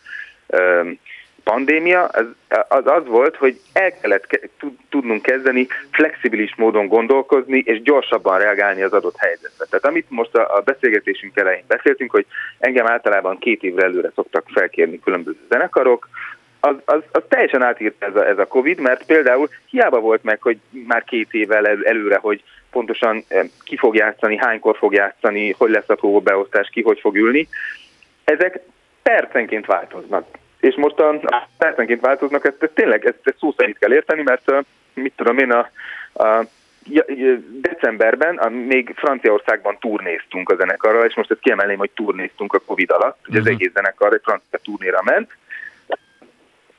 pandémia, 1.42 2.04
az, 2.04 2.26
az 2.68 2.86
az 2.86 3.06
volt, 3.06 3.36
hogy 3.36 3.60
el 3.72 3.92
kellett 4.00 4.50
tudnunk 4.90 5.22
kezdeni 5.22 5.66
flexibilis 5.90 6.54
módon 6.56 6.86
gondolkozni, 6.86 7.58
és 7.58 7.82
gyorsabban 7.82 8.38
reagálni 8.38 8.82
az 8.82 8.92
adott 8.92 9.16
helyzetre. 9.16 9.64
Tehát 9.64 9.84
amit 9.84 10.06
most 10.08 10.34
a, 10.34 10.56
a 10.56 10.60
beszélgetésünk 10.60 11.36
elején 11.36 11.64
beszéltünk, 11.66 12.10
hogy 12.10 12.26
engem 12.58 12.86
általában 12.86 13.38
két 13.38 13.62
évre 13.62 13.82
előre 13.82 14.10
szoktak 14.14 14.44
felkérni 14.54 15.00
különböző 15.00 15.38
zenekarok, 15.48 16.08
az, 16.64 16.74
az, 16.84 17.02
az 17.12 17.22
teljesen 17.28 17.62
átírt 17.62 17.94
ez 17.98 18.16
a, 18.16 18.26
ez 18.26 18.38
a 18.38 18.46
Covid, 18.46 18.80
mert 18.80 19.06
például 19.06 19.48
hiába 19.66 20.00
volt 20.00 20.22
meg, 20.22 20.42
hogy 20.42 20.58
már 20.70 21.04
két 21.04 21.32
évvel 21.32 21.66
el, 21.66 21.84
előre, 21.84 22.16
hogy 22.16 22.42
pontosan 22.70 23.24
eh, 23.28 23.46
ki 23.64 23.76
fog 23.76 23.94
játszani, 23.94 24.36
hánykor 24.36 24.76
fog 24.76 24.92
játszani, 24.92 25.54
hogy 25.58 25.70
lesz 25.70 25.88
a 25.88 26.20
beosztás, 26.20 26.68
ki 26.68 26.82
hogy 26.82 27.00
fog 27.00 27.16
ülni. 27.16 27.48
Ezek 28.24 28.60
percenként 29.02 29.66
változnak 29.66 30.26
és 30.62 30.74
most 30.74 30.98
a 30.98 31.20
percenként 31.58 32.00
változnak, 32.00 32.46
ezt, 32.46 32.62
ezt 32.62 32.72
tényleg 32.72 33.06
ezt, 33.06 33.18
ezt 33.22 33.38
szó 33.38 33.54
szerint 33.56 33.78
kell 33.78 33.92
érteni, 33.92 34.22
mert 34.22 34.52
mit 34.94 35.12
tudom 35.16 35.38
én, 35.38 35.50
a, 35.50 35.70
a 36.24 36.44
decemberben 37.60 38.36
a, 38.36 38.48
még 38.48 38.92
Franciaországban 38.96 39.76
turnéztunk 39.80 40.50
a 40.50 40.56
zenekarral, 40.56 41.06
és 41.06 41.14
most 41.14 41.30
ezt 41.30 41.40
kiemelném, 41.40 41.78
hogy 41.78 41.90
turnéztunk 41.90 42.52
a 42.52 42.58
Covid 42.66 42.90
alatt, 42.90 43.18
hogy 43.24 43.36
az 43.36 43.44
mhm. 43.44 43.52
egész 43.52 43.72
zenekar 43.72 44.12
egy 44.12 44.20
francia 44.24 44.58
turnéra 44.62 45.00
ment. 45.04 45.36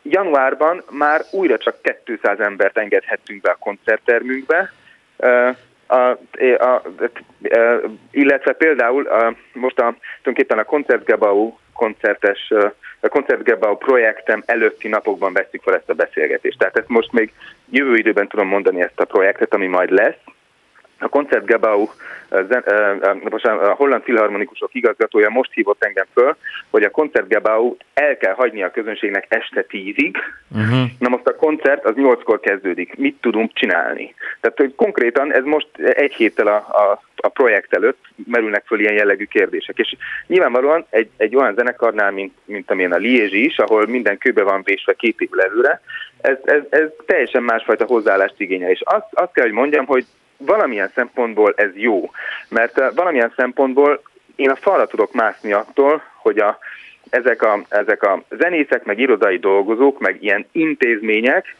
Januárban 0.04 0.84
már 0.90 1.22
újra 1.32 1.58
csak 1.58 1.76
200 2.06 2.40
embert 2.40 2.78
engedhettünk 2.78 3.42
be 3.42 3.50
a 3.50 3.58
koncerttermünkbe, 3.60 4.72
a, 5.18 5.56
a, 5.88 6.20
a, 6.58 6.82
illetve 8.12 8.54
például 8.54 9.08
a, 9.08 9.36
most 9.54 9.80
a, 9.80 9.96
tulajdonképpen 10.22 10.58
a 10.60 10.64
Koncertgebau 10.64 11.54
koncertes, 11.74 12.54
a 13.00 13.08
Koncertgebau 13.08 13.78
projektem 13.78 14.44
előtti 14.46 14.88
napokban 14.88 15.34
veszük 15.34 15.62
fel 15.64 15.76
ezt 15.76 15.90
a 15.90 15.94
beszélgetést. 15.94 16.58
Tehát 16.58 16.78
ezt 16.78 16.88
most 16.88 17.12
még 17.12 17.34
jövő 17.70 17.96
időben 17.96 18.28
tudom 18.28 18.48
mondani 18.48 18.82
ezt 18.82 19.00
a 19.00 19.06
projektet, 19.06 19.54
ami 19.54 19.68
majd 19.68 19.92
lesz, 19.92 20.20
a 21.00 21.08
Koncertgebau 21.08 21.88
a 23.42 23.74
holland 23.76 24.04
filharmonikusok 24.04 24.70
igazgatója 24.74 25.30
most 25.30 25.54
hívott 25.54 25.84
engem 25.84 26.06
föl, 26.14 26.36
hogy 26.70 26.84
a 26.84 26.90
Koncertgebau 26.90 27.76
el 27.94 28.18
kell 28.18 28.34
hagyni 28.34 28.64
a 28.64 28.72
közönségnek 28.72 29.26
este 29.28 29.62
tízig. 29.62 30.18
Uh-huh. 30.56 30.90
Na 31.00 31.10
most 31.10 31.28
a 31.28 31.36
koncert 31.36 31.86
az 31.86 31.96
nyolckor 31.96 32.40
kezdődik. 32.40 32.96
Mit 32.96 33.18
tudunk 33.22 33.54
csinálni? 33.54 34.14
Tehát 34.42 34.58
hogy 34.58 34.76
konkrétan 34.76 35.34
ez 35.34 35.44
most 35.44 35.68
egy 35.78 36.14
héttel 36.14 36.48
a, 36.48 36.56
a, 36.56 37.02
a 37.16 37.28
projekt 37.28 37.74
előtt 37.74 38.06
merülnek 38.26 38.64
föl 38.66 38.80
ilyen 38.80 38.94
jellegű 38.94 39.26
kérdések. 39.26 39.78
És 39.78 39.96
nyilvánvalóan 40.28 40.86
egy, 40.90 41.10
egy 41.18 41.36
olyan 41.36 41.56
zenekarnál, 41.56 42.12
mint, 42.12 42.34
mint 42.46 42.72
amilyen 42.72 42.92
a 42.92 42.98
Liézsi 42.98 43.46
is, 43.46 43.58
ahol 43.58 43.86
minden 43.86 44.18
kőbe 44.18 44.44
van 44.44 44.62
vésve 44.64 44.94
két 44.94 45.22
évvel 45.22 45.46
előre, 45.46 45.82
ez, 46.22 46.38
ez, 46.44 46.62
ez 46.70 46.88
teljesen 47.06 47.44
másfajta 47.44 47.86
hozzáállást 47.86 48.40
igényel. 48.40 48.70
És 48.70 48.82
azt, 48.84 49.08
azt 49.12 49.34
kell, 49.34 49.44
hogy 49.44 49.54
mondjam, 49.54 49.86
hogy 49.86 50.06
valamilyen 50.46 50.92
szempontból 50.96 51.54
ez 51.56 51.70
jó, 51.74 52.12
mert 52.50 52.78
eh, 52.78 52.90
valamilyen 52.96 53.34
szempontból 53.36 54.02
én 54.36 54.50
a 54.50 54.56
falra 54.56 54.88
tudok 54.88 55.14
mászni 55.14 55.52
attól, 55.52 56.04
hogy 56.16 56.40
a, 56.40 56.58
ezek, 57.10 57.42
a, 57.42 57.62
ezek 57.70 58.04
a 58.04 58.24
zenészek, 58.30 58.84
meg 58.84 59.00
irodai 59.00 59.38
dolgozók, 59.38 60.00
meg 60.00 60.24
ilyen 60.24 60.46
intézmények 60.52 61.56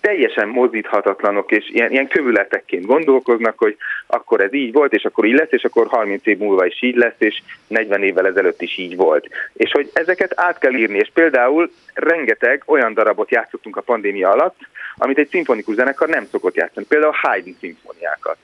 teljesen 0.00 0.48
mozdíthatatlanok, 0.48 1.50
és 1.50 1.70
ilyen, 1.70 1.90
ilyen 1.90 2.08
kövületekként 2.08 2.86
gondolkoznak, 2.86 3.58
hogy 3.58 3.76
akkor 4.06 4.40
ez 4.40 4.52
így 4.52 4.72
volt, 4.72 4.92
és 4.92 5.04
akkor 5.04 5.24
így 5.24 5.34
lesz, 5.34 5.52
és 5.52 5.64
akkor 5.64 5.86
30 5.86 6.26
év 6.26 6.38
múlva 6.38 6.66
is 6.66 6.82
így 6.82 6.96
lesz, 6.96 7.14
és 7.18 7.42
40 7.66 8.02
évvel 8.02 8.26
ezelőtt 8.26 8.62
is 8.62 8.78
így 8.78 8.96
volt. 8.96 9.28
És 9.52 9.70
hogy 9.72 9.90
ezeket 9.92 10.32
át 10.36 10.58
kell 10.58 10.74
írni, 10.74 10.98
és 10.98 11.10
például 11.14 11.70
rengeteg 11.94 12.62
olyan 12.66 12.94
darabot 12.94 13.30
játszottunk 13.30 13.76
a 13.76 13.80
pandémia 13.80 14.30
alatt, 14.30 14.56
amit 14.96 15.18
egy 15.18 15.28
szimfonikus 15.28 15.74
zenekar 15.74 16.08
nem 16.08 16.24
szokott 16.24 16.54
játszani, 16.54 16.86
például 16.86 17.14
Haydn 17.20 17.50
szimfoniákat. 17.60 18.36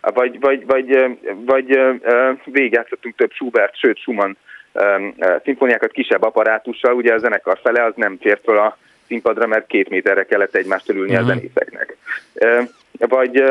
Vagy, 0.00 0.40
vagy, 0.40 0.66
vagy, 0.66 1.18
vagy 1.44 1.80
végigjátszottunk 2.44 3.14
több 3.16 3.32
Schubert, 3.32 3.76
sőt 3.76 3.98
Schumann 3.98 4.36
szimfoniákat 5.44 5.92
kisebb 5.92 6.22
apparátussal, 6.22 6.94
ugye 6.94 7.14
a 7.14 7.18
zenekar 7.18 7.58
fele 7.62 7.84
az 7.84 7.92
nem 7.96 8.16
fért 8.20 8.44
fel 8.44 8.56
a 8.56 8.76
színpadra, 9.10 9.46
mert 9.46 9.66
két 9.66 9.88
méterre 9.88 10.24
kellett 10.24 10.54
egymást 10.54 10.88
ülni 10.88 11.12
uh-huh. 11.12 11.28
a 11.28 11.34
mhm. 11.34 11.38
zenészeknek. 11.38 11.96
Vagy, 12.98 13.42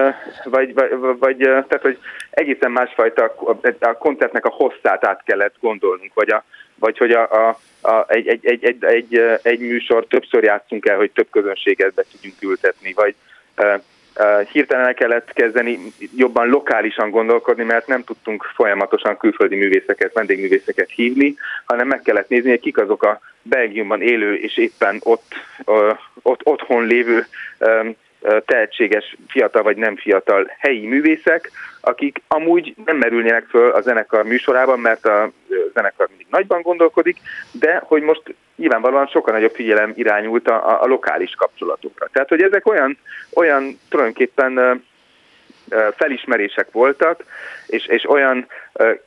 vagy, 0.44 0.74
vagy, 0.74 0.90
vagy, 1.20 1.38
tehát, 1.38 1.82
hogy 1.82 1.98
egészen 2.30 2.72
másfajta 2.72 3.36
a 3.80 3.94
koncertnek 3.94 4.46
a 4.46 4.50
hosszát 4.50 5.06
át 5.06 5.22
kellett 5.26 5.56
gondolnunk, 5.60 6.14
vagy, 6.14 6.30
a, 6.30 6.44
vagy 6.76 6.98
hogy 6.98 7.12
a, 7.12 7.48
a, 7.48 7.60
a, 7.82 8.06
egy, 8.08 8.28
egy, 8.28 8.46
egy, 8.46 8.64
egy, 8.64 8.84
egy, 8.84 9.40
egy 9.42 9.60
műsor 9.60 10.06
többször 10.08 10.44
játszunk 10.44 10.86
el, 10.86 10.98
hogy 10.98 11.12
több 11.12 11.28
közönséget 11.32 11.94
be 11.94 12.04
tudjunk 12.12 12.42
ültetni, 12.42 12.94
vagy 12.94 13.16
hirtelen 14.52 14.86
el 14.86 14.94
kellett 14.94 15.34
kezdeni 15.34 15.80
jobban 16.16 16.48
lokálisan 16.48 17.10
gondolkodni, 17.10 17.64
mert 17.64 17.88
nem 17.88 18.04
tudtunk 18.04 18.44
folyamatosan 18.56 19.18
külföldi 19.18 19.56
művészeket, 19.56 20.14
vendégművészeket 20.14 20.90
hívni, 20.90 21.36
hanem 21.66 21.88
meg 21.88 22.02
kellett 22.02 22.30
nézni, 22.30 22.50
hogy 22.50 22.60
kik 22.60 22.78
azok 22.78 23.04
a 23.04 23.20
Belgiumban 23.42 24.02
élő 24.02 24.36
és 24.36 24.58
éppen 24.58 25.00
ott, 25.04 25.34
ott 26.22 26.42
otthon 26.44 26.86
lévő 26.86 27.26
tehetséges 28.46 29.16
fiatal 29.28 29.64
vagy 29.64 29.78
nem 29.78 29.96
fiatal 29.96 30.52
helyi 30.58 30.88
művészek, 30.88 31.52
akik 31.82 32.22
amúgy 32.28 32.74
nem 32.86 32.98
merülnének 32.98 33.46
föl 33.46 33.72
a 33.72 33.82
zenekar 33.82 34.24
műsorában, 34.24 34.80
mert 34.80 35.06
a 35.06 35.32
zenekar 35.74 36.08
mindig 36.08 36.28
nagyban 36.30 36.62
gondolkodik, 36.62 37.18
de 37.52 37.82
hogy 37.86 38.02
most 38.02 38.22
nyilvánvalóan 38.60 39.08
sokkal 39.08 39.34
nagyobb 39.34 39.54
figyelem 39.54 39.94
irányult 39.96 40.48
a, 40.48 40.82
a 40.84 40.86
lokális 40.86 41.34
kapcsolatokra. 41.38 42.10
Tehát, 42.12 42.30
hogy 42.30 42.42
ezek 42.42 42.68
olyan, 42.68 42.98
olyan 43.34 43.80
tulajdonképpen 43.90 44.84
felismerések 45.96 46.72
voltak, 46.72 47.24
és, 47.68 47.88
és 47.88 48.10
olyan 48.10 48.48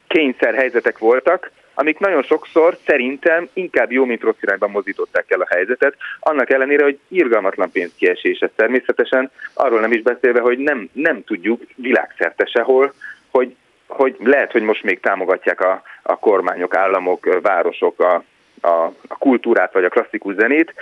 kényszer 0.07 0.55
helyzetek 0.55 0.99
voltak, 0.99 1.51
amik 1.75 1.99
nagyon 1.99 2.23
sokszor 2.23 2.77
szerintem 2.87 3.49
inkább 3.53 3.93
jó, 3.93 4.05
mint 4.05 4.23
rossz 4.23 4.41
irányban 4.41 4.71
mozdították 4.71 5.31
el 5.31 5.41
a 5.41 5.55
helyzetet, 5.55 5.95
annak 6.21 6.51
ellenére, 6.51 6.83
hogy 6.83 6.99
irgalmatlan 7.09 7.71
pénzkiesés 7.71 8.39
ez 8.39 8.51
természetesen, 8.57 9.31
arról 9.55 9.81
nem 9.81 9.93
is 9.93 10.03
beszélve, 10.03 10.41
hogy 10.41 10.59
nem, 10.59 10.89
nem 10.93 11.25
tudjuk 11.25 11.63
világszerte 11.75 12.47
sehol, 12.47 12.93
hogy, 13.31 13.57
hogy 13.87 14.17
lehet, 14.19 14.53
hogy 14.53 14.63
most 14.63 14.83
még 14.83 15.01
támogatják 15.01 15.61
a, 15.61 15.83
a 16.03 16.19
kormányok, 16.19 16.77
államok, 16.77 17.39
városok 17.43 18.01
a, 18.01 18.25
a, 18.63 18.85
a 19.09 19.17
kultúrát 19.19 19.73
vagy 19.73 19.85
a 19.85 19.89
klasszikus 19.89 20.35
zenét, 20.35 20.75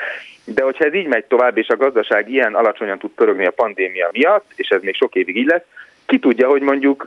de 0.45 0.63
hogyha 0.63 0.85
ez 0.85 0.95
így 0.95 1.07
megy 1.07 1.25
tovább, 1.25 1.59
és 1.59 1.69
a 1.69 1.77
gazdaság 1.77 2.31
ilyen 2.31 2.55
alacsonyan 2.55 2.99
tud 2.99 3.11
pörögni 3.11 3.47
a 3.47 3.51
pandémia 3.51 4.09
miatt, 4.13 4.53
és 4.55 4.69
ez 4.69 4.83
még 4.83 4.95
sok 4.95 5.15
évig 5.15 5.37
így 5.37 5.47
lesz, 5.47 5.65
ki 6.07 6.19
tudja, 6.19 6.49
hogy 6.49 6.63
mondjuk 6.63 7.07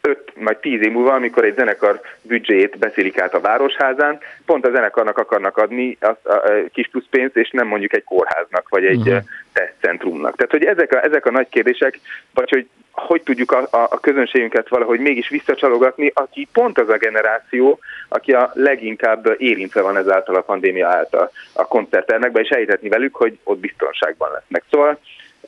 5 0.00 0.32
vagy 0.34 0.56
10 0.56 0.80
év 0.80 0.92
múlva, 0.92 1.12
amikor 1.12 1.44
egy 1.44 1.54
zenekar 1.54 2.00
büdzséjét 2.22 2.78
beszélik 2.78 3.18
át 3.18 3.34
a 3.34 3.40
Városházán, 3.40 4.18
pont 4.46 4.66
a 4.66 4.70
zenekarnak 4.70 5.18
akarnak 5.18 5.56
adni 5.56 5.96
a, 6.00 6.06
a, 6.06 6.32
a 6.32 6.42
kis 6.72 6.88
plusz 6.88 7.06
pénzt, 7.10 7.36
és 7.36 7.50
nem 7.50 7.66
mondjuk 7.66 7.92
egy 7.92 8.04
kórháznak, 8.04 8.68
vagy 8.68 8.84
egy 8.84 9.08
uh-huh. 9.08 9.22
tesztcentrumnak. 9.52 10.36
Tehát, 10.36 10.50
hogy 10.50 10.64
ezek 10.64 10.92
a, 10.92 11.04
ezek 11.04 11.26
a 11.26 11.30
nagy 11.30 11.48
kérdések, 11.48 12.00
vagy 12.34 12.50
hogy 12.50 12.68
hogy 12.92 13.22
tudjuk 13.22 13.52
a, 13.52 13.58
a, 13.70 13.88
a 13.90 14.00
közönségünket 14.00 14.68
valahogy 14.68 15.00
mégis 15.00 15.28
visszacsalogatni, 15.28 16.10
aki 16.14 16.48
pont 16.52 16.78
az 16.78 16.88
a 16.88 16.96
generáció, 16.96 17.78
aki 18.08 18.32
a 18.32 18.50
leginkább 18.54 19.34
érintve 19.38 19.80
van 19.80 19.96
ezáltal 19.96 20.34
a 20.34 20.40
pandémia 20.40 20.88
által 20.88 21.30
a 21.52 21.64
koncerternekbe, 21.64 22.40
és 22.40 22.48
elhitetni 22.48 22.88
velük, 22.88 23.14
hogy 23.14 23.38
ott 23.44 23.58
biztonságban 23.58 24.30
lesznek. 24.32 24.62
Szóval 24.70 24.98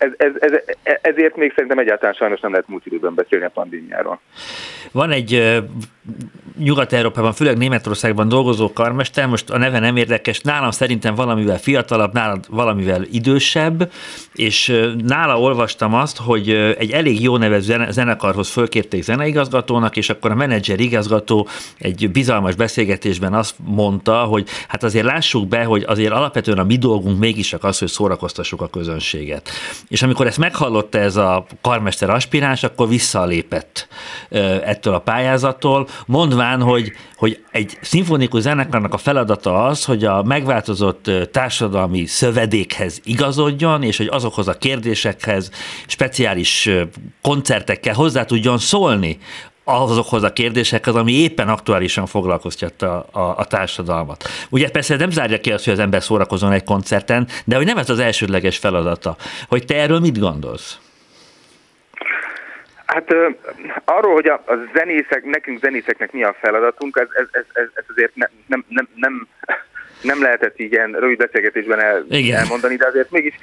ez, 0.03 0.32
ez, 0.40 0.53
ez, 0.82 0.98
ezért 1.03 1.36
még 1.36 1.53
szerintem 1.55 1.78
egyáltalán 1.78 2.14
sajnos 2.14 2.40
nem 2.40 2.50
lehet 2.50 2.68
múlt 2.68 2.86
időben 2.86 3.14
beszélni 3.14 3.44
a 3.44 3.50
pandémiáról. 3.50 4.20
Van 4.92 5.11
egy 5.11 5.62
Nyugat-Európában, 6.59 7.32
főleg 7.32 7.57
Németországban 7.57 8.28
dolgozó 8.28 8.72
karmester, 8.72 9.26
most 9.26 9.50
a 9.50 9.59
neve 9.59 9.78
nem 9.78 9.96
érdekes, 9.96 10.40
nálam 10.40 10.70
szerintem 10.70 11.14
valamivel 11.14 11.59
fiatalabb, 11.59 12.12
nálam 12.12 12.40
valamivel 12.48 13.03
idősebb, 13.11 13.92
és 14.34 14.82
nála 15.05 15.40
olvastam 15.40 15.94
azt, 15.94 16.18
hogy 16.18 16.50
egy 16.78 16.90
elég 16.90 17.22
jó 17.22 17.36
nevező 17.36 17.86
zenekarhoz 17.90 18.48
fölkérték 18.48 19.03
zeneigazgatónak, 19.03 19.96
és 19.96 20.11
akkor 20.11 20.30
a 20.30 20.34
menedzser 20.34 20.80
igazgató 20.80 21.48
egy 21.78 22.11
bizalmas 22.11 22.55
beszélgetésben 22.55 23.34
azt 23.34 23.55
mondta, 23.64 24.16
hogy 24.16 24.48
hát 24.68 24.82
azért 24.82 25.05
lássuk 25.05 25.48
be, 25.48 25.64
hogy 25.64 25.84
azért 25.86 26.12
alapvetően 26.12 26.59
a 26.59 26.64
mi 26.64 26.76
dolgunk 26.76 27.18
mégis 27.18 27.48
csak 27.48 27.64
az, 27.64 27.78
hogy 27.78 27.88
szórakoztassuk 27.88 28.61
a 28.61 28.68
közönséget. 28.68 29.50
És 29.93 30.03
amikor 30.03 30.26
ezt 30.26 30.38
meghallotta 30.38 30.99
ez 30.99 31.16
a 31.16 31.47
karmester 31.61 32.11
aspiráns, 32.11 32.62
akkor 32.62 32.88
visszalépett 32.88 33.88
ettől 34.64 34.95
a 34.95 34.99
pályázattól, 34.99 35.88
mondván, 36.07 36.62
hogy, 36.62 36.93
hogy 37.16 37.45
egy 37.51 37.78
szimfonikus 37.80 38.40
zenekarnak 38.40 38.95
a 38.95 38.99
feladata 38.99 39.64
az, 39.64 39.84
hogy 39.84 40.05
a 40.05 40.22
megváltozott 40.22 41.11
társadalmi 41.30 42.07
szövedékhez 42.07 43.01
igazodjon, 43.05 43.82
és 43.82 43.97
hogy 43.97 44.09
azokhoz 44.11 44.49
a 44.49 44.59
kérdésekhez 44.59 45.51
speciális 45.86 46.70
koncertekkel 47.22 47.95
hozzá 47.95 48.24
tudjon 48.24 48.59
szólni, 48.59 49.18
azokhoz 49.72 50.22
a 50.22 50.32
kérdésekhez, 50.32 50.94
ami 50.94 51.12
éppen 51.12 51.48
aktuálisan 51.48 52.06
foglalkoztatta 52.06 53.06
a, 53.12 53.20
a, 53.20 53.38
a 53.38 53.44
társadalmat. 53.44 54.24
Ugye 54.50 54.70
persze 54.70 54.96
nem 54.96 55.10
zárja 55.10 55.40
ki 55.40 55.52
azt, 55.52 55.64
hogy 55.64 55.72
az 55.72 55.78
ember 55.78 56.02
szórakozon 56.02 56.52
egy 56.52 56.64
koncerten, 56.64 57.26
de 57.44 57.56
hogy 57.56 57.66
nem 57.66 57.78
ez 57.78 57.90
az 57.90 57.98
elsődleges 57.98 58.58
feladata. 58.58 59.16
Hogy 59.48 59.64
te 59.64 59.76
erről 59.76 60.00
mit 60.00 60.18
gondolsz? 60.18 60.78
Hát 62.86 63.14
arról, 63.84 64.12
hogy 64.12 64.26
a, 64.26 64.42
a 64.46 64.54
zenészek, 64.74 65.24
nekünk 65.24 65.60
zenészeknek 65.60 66.12
mi 66.12 66.22
a 66.22 66.36
feladatunk, 66.40 66.98
ez, 67.00 67.26
ez, 67.32 67.44
ez, 67.52 67.68
ez 67.74 67.84
azért 67.88 68.14
ne, 68.14 68.26
nem, 68.46 68.64
nem, 68.68 68.88
nem, 68.94 69.28
nem 70.02 70.22
lehetett 70.22 70.60
így 70.60 70.72
ilyen 70.72 70.92
rövid 70.92 71.18
beszélgetésben 71.18 71.80
el, 71.80 72.04
elmondani, 72.32 72.76
de 72.76 72.86
azért 72.86 73.10
mégis, 73.10 73.34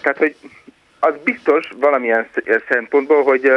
tehát 0.00 0.18
hogy 0.18 0.36
az 0.98 1.14
biztos 1.24 1.68
valamilyen 1.76 2.28
szempontból, 2.68 3.22
hogy 3.22 3.52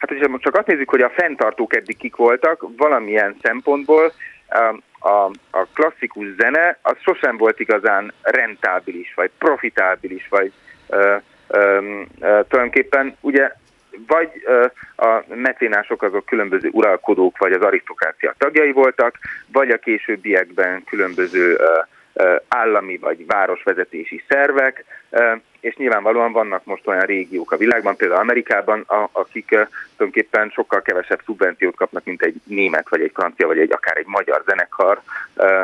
Hát, 0.00 0.08
hogyha 0.08 0.38
csak 0.38 0.56
azt 0.56 0.66
nézzük, 0.66 0.90
hogy 0.90 1.00
a 1.00 1.10
fenntartók 1.10 1.76
eddig 1.76 1.96
kik 1.96 2.16
voltak, 2.16 2.64
valamilyen 2.76 3.36
szempontból 3.42 4.12
a, 4.98 5.30
a 5.50 5.66
klasszikus 5.74 6.26
zene 6.38 6.78
az 6.82 6.96
sosem 7.00 7.36
volt 7.36 7.60
igazán 7.60 8.12
rentábilis, 8.22 9.14
vagy 9.14 9.30
profitábilis, 9.38 10.28
vagy 10.28 10.52
ö, 10.86 11.16
ö, 11.48 11.78
ö, 12.20 12.40
tulajdonképpen 12.48 13.16
ugye 13.20 13.52
vagy 14.06 14.30
ö, 14.44 14.66
a 14.96 15.24
meténások 15.34 16.02
azok 16.02 16.26
különböző 16.26 16.68
uralkodók, 16.72 17.38
vagy 17.38 17.52
az 17.52 17.62
arisztokrácia 17.62 18.34
tagjai 18.38 18.72
voltak, 18.72 19.18
vagy 19.52 19.70
a 19.70 19.78
későbbiekben 19.78 20.84
különböző 20.84 21.54
ö, 21.54 21.78
állami 22.48 22.96
vagy 22.98 23.26
városvezetési 23.26 24.24
szervek, 24.28 24.84
és 25.60 25.76
nyilvánvalóan 25.76 26.32
vannak 26.32 26.64
most 26.64 26.86
olyan 26.86 27.06
régiók 27.06 27.52
a 27.52 27.56
világban, 27.56 27.96
például 27.96 28.20
Amerikában, 28.20 28.84
akik 29.12 29.46
tulajdonképpen 29.46 30.48
sokkal 30.48 30.82
kevesebb 30.82 31.20
szubvenciót 31.24 31.76
kapnak, 31.76 32.04
mint 32.04 32.22
egy 32.22 32.40
német, 32.44 32.88
vagy 32.88 33.00
egy 33.00 33.10
francia, 33.14 33.46
vagy 33.46 33.58
egy 33.58 33.72
akár 33.72 33.96
egy 33.96 34.06
magyar 34.06 34.42
zenekar, 34.46 35.00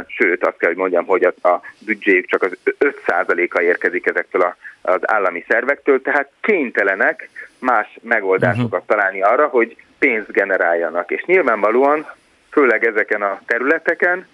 sőt 0.07 0.47
azt 0.47 0.59
kell, 0.59 0.69
hogy 0.69 0.79
mondjam, 0.79 1.05
hogy 1.07 1.25
a, 1.25 1.49
a 1.49 1.61
büdzséjük 1.79 2.27
csak 2.27 2.43
az 2.43 2.57
5%-a 2.79 3.61
érkezik 3.61 4.07
ezektől 4.07 4.43
a, 4.43 4.57
az 4.81 5.01
állami 5.03 5.45
szervektől, 5.49 6.03
tehát 6.03 6.31
kénytelenek 6.41 7.29
más 7.59 7.99
megoldásokat 8.03 8.73
uh-huh. 8.73 8.87
találni 8.87 9.23
arra, 9.23 9.47
hogy 9.47 9.77
pénzt 9.99 10.33
generáljanak. 10.33 11.11
És 11.11 11.25
nyilvánvalóan, 11.25 12.07
főleg 12.51 12.85
ezeken 12.85 13.23
a 13.23 13.41
területeken, 13.47 14.27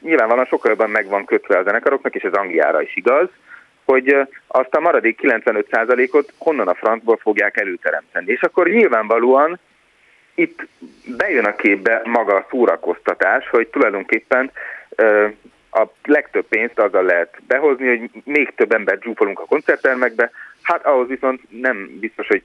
nyilvánvalóan 0.00 0.46
sokkal 0.46 0.70
jobban 0.70 0.90
meg 0.90 1.06
van 1.06 1.24
kötve 1.24 1.58
a 1.58 1.62
zenekaroknak, 1.62 2.14
és 2.14 2.22
ez 2.22 2.32
Angliára 2.32 2.82
is 2.82 2.96
igaz, 2.96 3.28
hogy 3.84 4.16
azt 4.46 4.74
a 4.74 4.80
maradék 4.80 5.20
95%-ot 5.22 6.32
honnan 6.38 6.68
a 6.68 6.74
francból 6.74 7.16
fogják 7.16 7.56
előteremteni. 7.56 8.32
És 8.32 8.40
akkor 8.40 8.68
nyilvánvalóan 8.68 9.58
itt 10.34 10.66
bejön 11.16 11.44
a 11.44 11.56
képbe 11.56 12.00
maga 12.04 12.34
a 12.34 12.46
szórakoztatás, 12.50 13.48
hogy 13.48 13.68
tulajdonképpen 13.68 14.50
a 15.70 15.86
legtöbb 16.04 16.46
pénzt 16.48 16.78
azzal 16.78 17.04
lehet 17.04 17.36
behozni, 17.46 17.88
hogy 17.88 18.10
még 18.24 18.54
több 18.54 18.72
embert 18.72 19.02
zsúfolunk 19.02 19.40
a 19.40 19.44
koncerttermekbe, 19.44 20.30
hát 20.62 20.86
ahhoz 20.86 21.08
viszont 21.08 21.40
nem 21.48 21.98
biztos, 22.00 22.26
hogy 22.26 22.42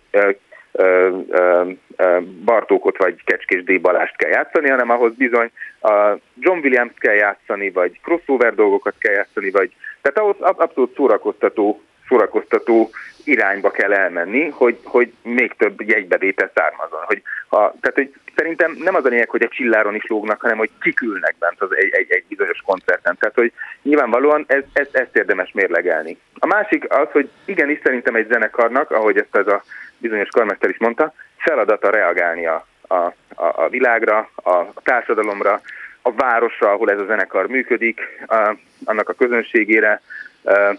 Bartókot 2.46 2.98
vagy 2.98 3.24
Kecskés 3.24 3.64
D. 3.64 3.82
Balást 3.82 4.16
kell 4.16 4.30
játszani, 4.30 4.70
hanem 4.70 4.90
ahhoz 4.90 5.14
bizony 5.14 5.52
a 5.82 6.16
John 6.40 6.60
Williams 6.60 6.94
kell 6.98 7.14
játszani, 7.14 7.72
vagy 7.72 8.00
crossover 8.04 8.56
dolgokat 8.56 8.96
kell 9.00 9.14
játszani, 9.14 9.52
vagy 9.52 9.72
tehát 10.02 10.20
ahhoz 10.20 10.36
abszolút 10.58 10.96
szórakoztató, 10.96 11.82
szórakoztató 12.10 12.90
irányba 13.24 13.72
kell 13.72 13.94
elmenni, 13.94 14.50
hogy, 14.50 14.80
hogy 14.84 15.14
még 15.22 15.54
több 15.58 15.82
jegybevétel 15.82 16.52
származon. 16.54 17.04
Hogy 17.06 17.22
ha, 17.48 17.58
tehát, 17.58 17.96
hogy 17.96 18.14
szerintem 18.36 18.76
nem 18.80 18.96
az 18.96 19.06
a 19.06 19.08
lényeg, 19.08 19.30
hogy 19.30 19.42
a 19.42 19.48
csilláron 19.48 19.96
is 19.96 20.08
lógnak, 20.08 20.42
hanem 20.42 20.58
hogy 20.58 20.70
kikülnek 20.82 21.36
bent 21.40 21.62
az 21.62 21.76
egy, 21.76 21.90
egy, 21.92 22.12
egy 22.12 22.24
bizonyos 22.28 22.62
koncerten. 22.66 23.18
Tehát, 23.20 23.36
hogy 23.36 23.52
nyilvánvalóan 23.82 24.44
ez, 24.48 24.64
ez, 24.74 24.88
ezt 24.92 25.16
érdemes 25.16 25.52
mérlegelni. 25.54 26.18
A 26.40 26.46
másik 26.46 26.94
az, 26.94 27.08
hogy 27.12 27.30
igenis 27.46 27.80
szerintem 27.84 28.16
egy 28.16 28.28
zenekarnak, 28.28 28.92
ahogy 28.92 29.18
ezt 29.18 29.36
ez 29.36 29.48
a 29.48 29.64
bizonyos 29.98 30.30
karmester 30.30 30.70
is 30.70 30.78
mondta, 30.78 31.14
feladata 31.38 31.90
reagálni 31.90 32.46
a, 32.46 32.68
a, 32.88 32.96
a, 32.96 33.14
a 33.36 33.70
világra, 33.70 34.30
a, 34.36 34.50
a 34.50 34.82
társadalomra, 34.84 35.62
a 36.02 36.12
városra, 36.12 36.72
ahol 36.72 36.92
ez 36.92 37.00
a 37.00 37.06
zenekar 37.06 37.48
működik, 37.48 38.02
a, 38.28 38.56
annak 38.86 39.10
a 39.10 39.14
közönségére, 39.14 40.02
a, 40.44 40.76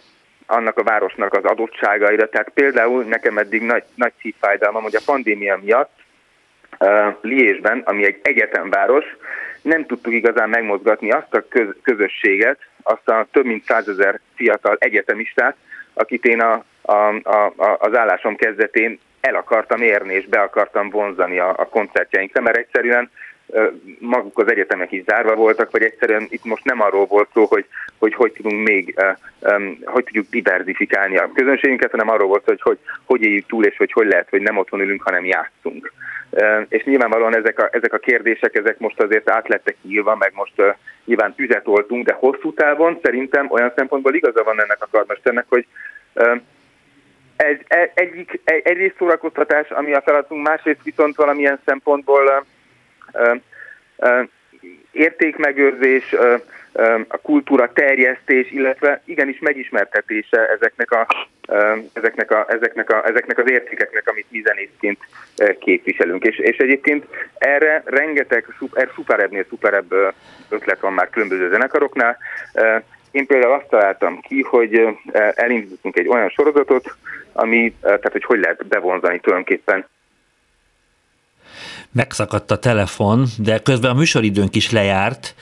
annak 0.51 0.79
a 0.79 0.83
városnak 0.83 1.35
az 1.35 1.45
adottságaira. 1.45 2.29
Tehát 2.29 2.51
például 2.55 3.05
nekem 3.05 3.39
eddig 3.39 3.63
nagy, 3.63 3.85
nagy 3.95 4.13
szívfájdalmam, 4.21 4.83
hogy 4.83 4.95
a 4.95 5.03
pandémia 5.05 5.59
miatt 5.63 5.93
uh, 6.79 7.15
Liésben, 7.21 7.83
ami 7.85 8.05
egy 8.05 8.19
egyetemváros, 8.23 9.05
nem 9.63 9.87
tudtuk 9.87 10.13
igazán 10.13 10.49
megmozgatni 10.49 11.11
azt 11.11 11.35
a 11.35 11.45
köz, 11.49 11.69
közösséget, 11.83 12.59
azt 12.83 13.09
a 13.09 13.27
több 13.33 13.45
mint 13.45 13.65
százezer 13.65 14.21
fiatal 14.35 14.77
egyetemistát, 14.79 15.57
akit 15.95 16.25
én 16.25 16.41
a, 16.41 16.65
a, 16.83 16.93
a, 17.23 17.53
az 17.79 17.97
állásom 17.97 18.37
kezdetén 18.37 18.99
el 19.21 19.35
akartam 19.35 19.83
érni 19.83 20.15
és 20.15 20.27
be 20.27 20.41
akartam 20.41 20.91
vonzani 20.91 21.39
a, 21.39 21.49
a 21.49 21.69
koncertjeinkre, 21.69 22.41
mert 22.41 22.57
egyszerűen 22.57 23.11
maguk 23.99 24.39
az 24.39 24.51
egyetemek 24.51 24.93
is 24.93 25.03
zárva 25.05 25.35
voltak, 25.35 25.71
vagy 25.71 25.83
egyszerűen 25.83 26.27
itt 26.31 26.45
most 26.45 26.65
nem 26.65 26.81
arról 26.81 27.07
volt 27.07 27.29
szó, 27.33 27.45
hogy 27.45 27.67
hogy, 27.99 28.15
hogy 28.15 28.33
tudunk 28.33 28.69
még, 28.69 29.01
hogy 29.85 30.05
tudjuk 30.05 30.27
diversifikálni 30.31 31.17
a 31.17 31.31
közönségünket, 31.35 31.91
hanem 31.91 32.09
arról 32.09 32.29
volt, 32.29 32.45
hogy 32.45 32.61
hogy, 32.61 32.79
hogy 33.05 33.23
éljük 33.23 33.47
túl, 33.47 33.65
és 33.65 33.77
hogy 33.77 33.93
hogy 33.93 34.07
lehet, 34.07 34.29
hogy 34.31 34.41
nem 34.41 34.57
otthon 34.57 34.81
ülünk, 34.81 35.03
hanem 35.03 35.25
játszunk. 35.25 35.93
És 36.69 36.85
nyilvánvalóan 36.85 37.37
ezek 37.37 37.59
a, 37.59 37.69
ezek 37.73 37.93
a 37.93 37.99
kérdések, 37.99 38.55
ezek 38.55 38.79
most 38.79 39.01
azért 39.01 39.31
át 39.31 39.49
lettek 39.49 39.77
nyilva, 39.83 40.17
meg 40.17 40.33
most 40.35 40.63
nyilván 41.05 41.35
tüzet 41.35 41.67
oltunk, 41.67 42.07
de 42.07 42.13
hosszú 42.13 42.55
távon 42.55 42.99
szerintem 43.03 43.51
olyan 43.51 43.73
szempontból 43.77 44.15
igaza 44.15 44.43
van 44.43 44.63
ennek 44.63 44.79
a 44.81 44.89
karmesternek, 44.91 45.45
hogy 45.49 45.67
egy, 47.37 47.65
egy, 47.69 47.91
egyik, 47.95 48.41
egy, 48.45 48.63
egyrészt 48.65 48.97
szórakoztatás, 48.99 49.71
ami 49.71 49.93
a 49.93 50.01
feladatunk, 50.01 50.47
másrészt 50.47 50.83
viszont 50.83 51.17
valamilyen 51.17 51.61
szempontból 51.65 52.45
értékmegőrzés, 54.93 56.15
a 57.09 57.17
kultúra 57.23 57.73
terjesztés, 57.73 58.51
illetve 58.51 59.03
igenis 59.05 59.39
megismertetése 59.39 60.49
ezeknek, 60.49 60.91
a, 60.91 61.07
ezeknek, 61.93 62.31
a, 62.31 62.47
ezeknek, 62.49 62.91
a, 62.91 63.07
ezeknek 63.07 63.39
az 63.39 63.51
értékeknek, 63.51 64.09
amit 64.09 64.27
mi 64.29 64.41
zenészként 64.41 64.99
képviselünk. 65.59 66.25
És, 66.25 66.39
és 66.39 66.57
egyébként 66.57 67.07
erre 67.39 67.83
rengeteg 67.85 68.47
er, 68.73 68.91
szuperebbnél 68.95 69.45
szuperebb 69.49 69.95
ötlet 70.49 70.81
van 70.81 70.93
már 70.93 71.11
különböző 71.11 71.49
zenekaroknál. 71.51 72.17
Én 73.11 73.27
például 73.27 73.53
azt 73.53 73.69
találtam 73.69 74.21
ki, 74.21 74.43
hogy 74.43 74.87
elindítottunk 75.35 75.99
egy 75.99 76.09
olyan 76.09 76.29
sorozatot, 76.29 76.97
ami, 77.33 77.75
tehát 77.81 78.13
hogy 78.13 78.25
hogy 78.25 78.41
lehet 78.41 78.67
bevonzani 78.67 79.21
tulajdonképpen 79.21 79.87
megszakadt 81.93 82.51
a 82.51 82.59
telefon, 82.59 83.27
de 83.39 83.59
közben 83.59 83.91
a 83.91 83.95
műsoridőnk 83.95 84.57
is 84.57 84.71
lejárt. 84.71 85.35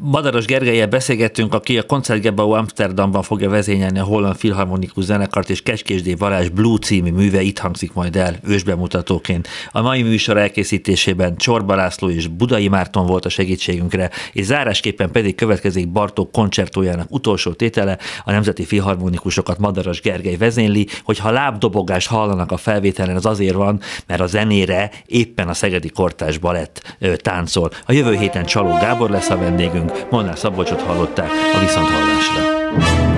Madaros 0.00 0.44
Gergelyel 0.44 0.86
beszélgettünk, 0.86 1.54
aki 1.54 1.78
a 1.78 1.82
Koncertgebau 1.82 2.50
Amsterdamban 2.50 3.22
fogja 3.22 3.48
vezényelni 3.48 3.98
a 3.98 4.04
Holland 4.04 4.36
Filharmonikus 4.36 5.04
Zenekart, 5.04 5.50
és 5.50 5.62
Kecskésdé 5.62 6.14
Varázs 6.14 6.48
Blue 6.48 6.78
című 6.78 7.10
műve 7.10 7.40
itt 7.40 7.58
hangzik 7.58 7.92
majd 7.92 8.16
el 8.16 8.36
ősbemutatóként. 8.44 9.48
A 9.70 9.80
mai 9.80 10.02
műsor 10.02 10.36
elkészítésében 10.36 11.36
Csorba 11.36 11.74
László 11.74 12.10
és 12.10 12.26
Budai 12.26 12.68
Márton 12.68 13.06
volt 13.06 13.24
a 13.24 13.28
segítségünkre, 13.28 14.10
és 14.32 14.44
zárásképpen 14.44 15.10
pedig 15.10 15.34
következik 15.34 15.88
Bartók 15.88 16.32
koncertójának 16.32 17.06
utolsó 17.10 17.52
tétele, 17.52 17.98
a 18.24 18.30
Nemzeti 18.30 18.64
Filharmonikusokat 18.64 19.58
Madaras 19.58 20.00
Gergely 20.00 20.36
vezényli, 20.36 20.86
hogyha 21.02 21.30
lábdobogás 21.30 22.06
hallanak 22.06 22.52
a 22.52 22.56
felvételen, 22.56 23.16
az 23.16 23.26
azért 23.26 23.54
van, 23.54 23.80
mert 24.06 24.20
a 24.20 24.26
zenére 24.26 24.90
éppen 25.06 25.48
a 25.48 25.54
Szegedi 25.54 25.88
Kortás 25.88 26.38
Balett 26.38 26.96
táncol. 27.16 27.70
A 27.86 27.92
jövő 27.92 28.16
héten 28.16 28.44
Csaló 28.44 28.76
Gábor 28.80 29.16
lesz 29.18 29.30
a 29.30 29.36
vendégünk, 29.36 30.06
Molnár 30.10 30.38
Szabolcsot 30.38 30.80
hallották 30.80 31.30
a 31.54 31.58
Viszonthallásra. 31.58 33.17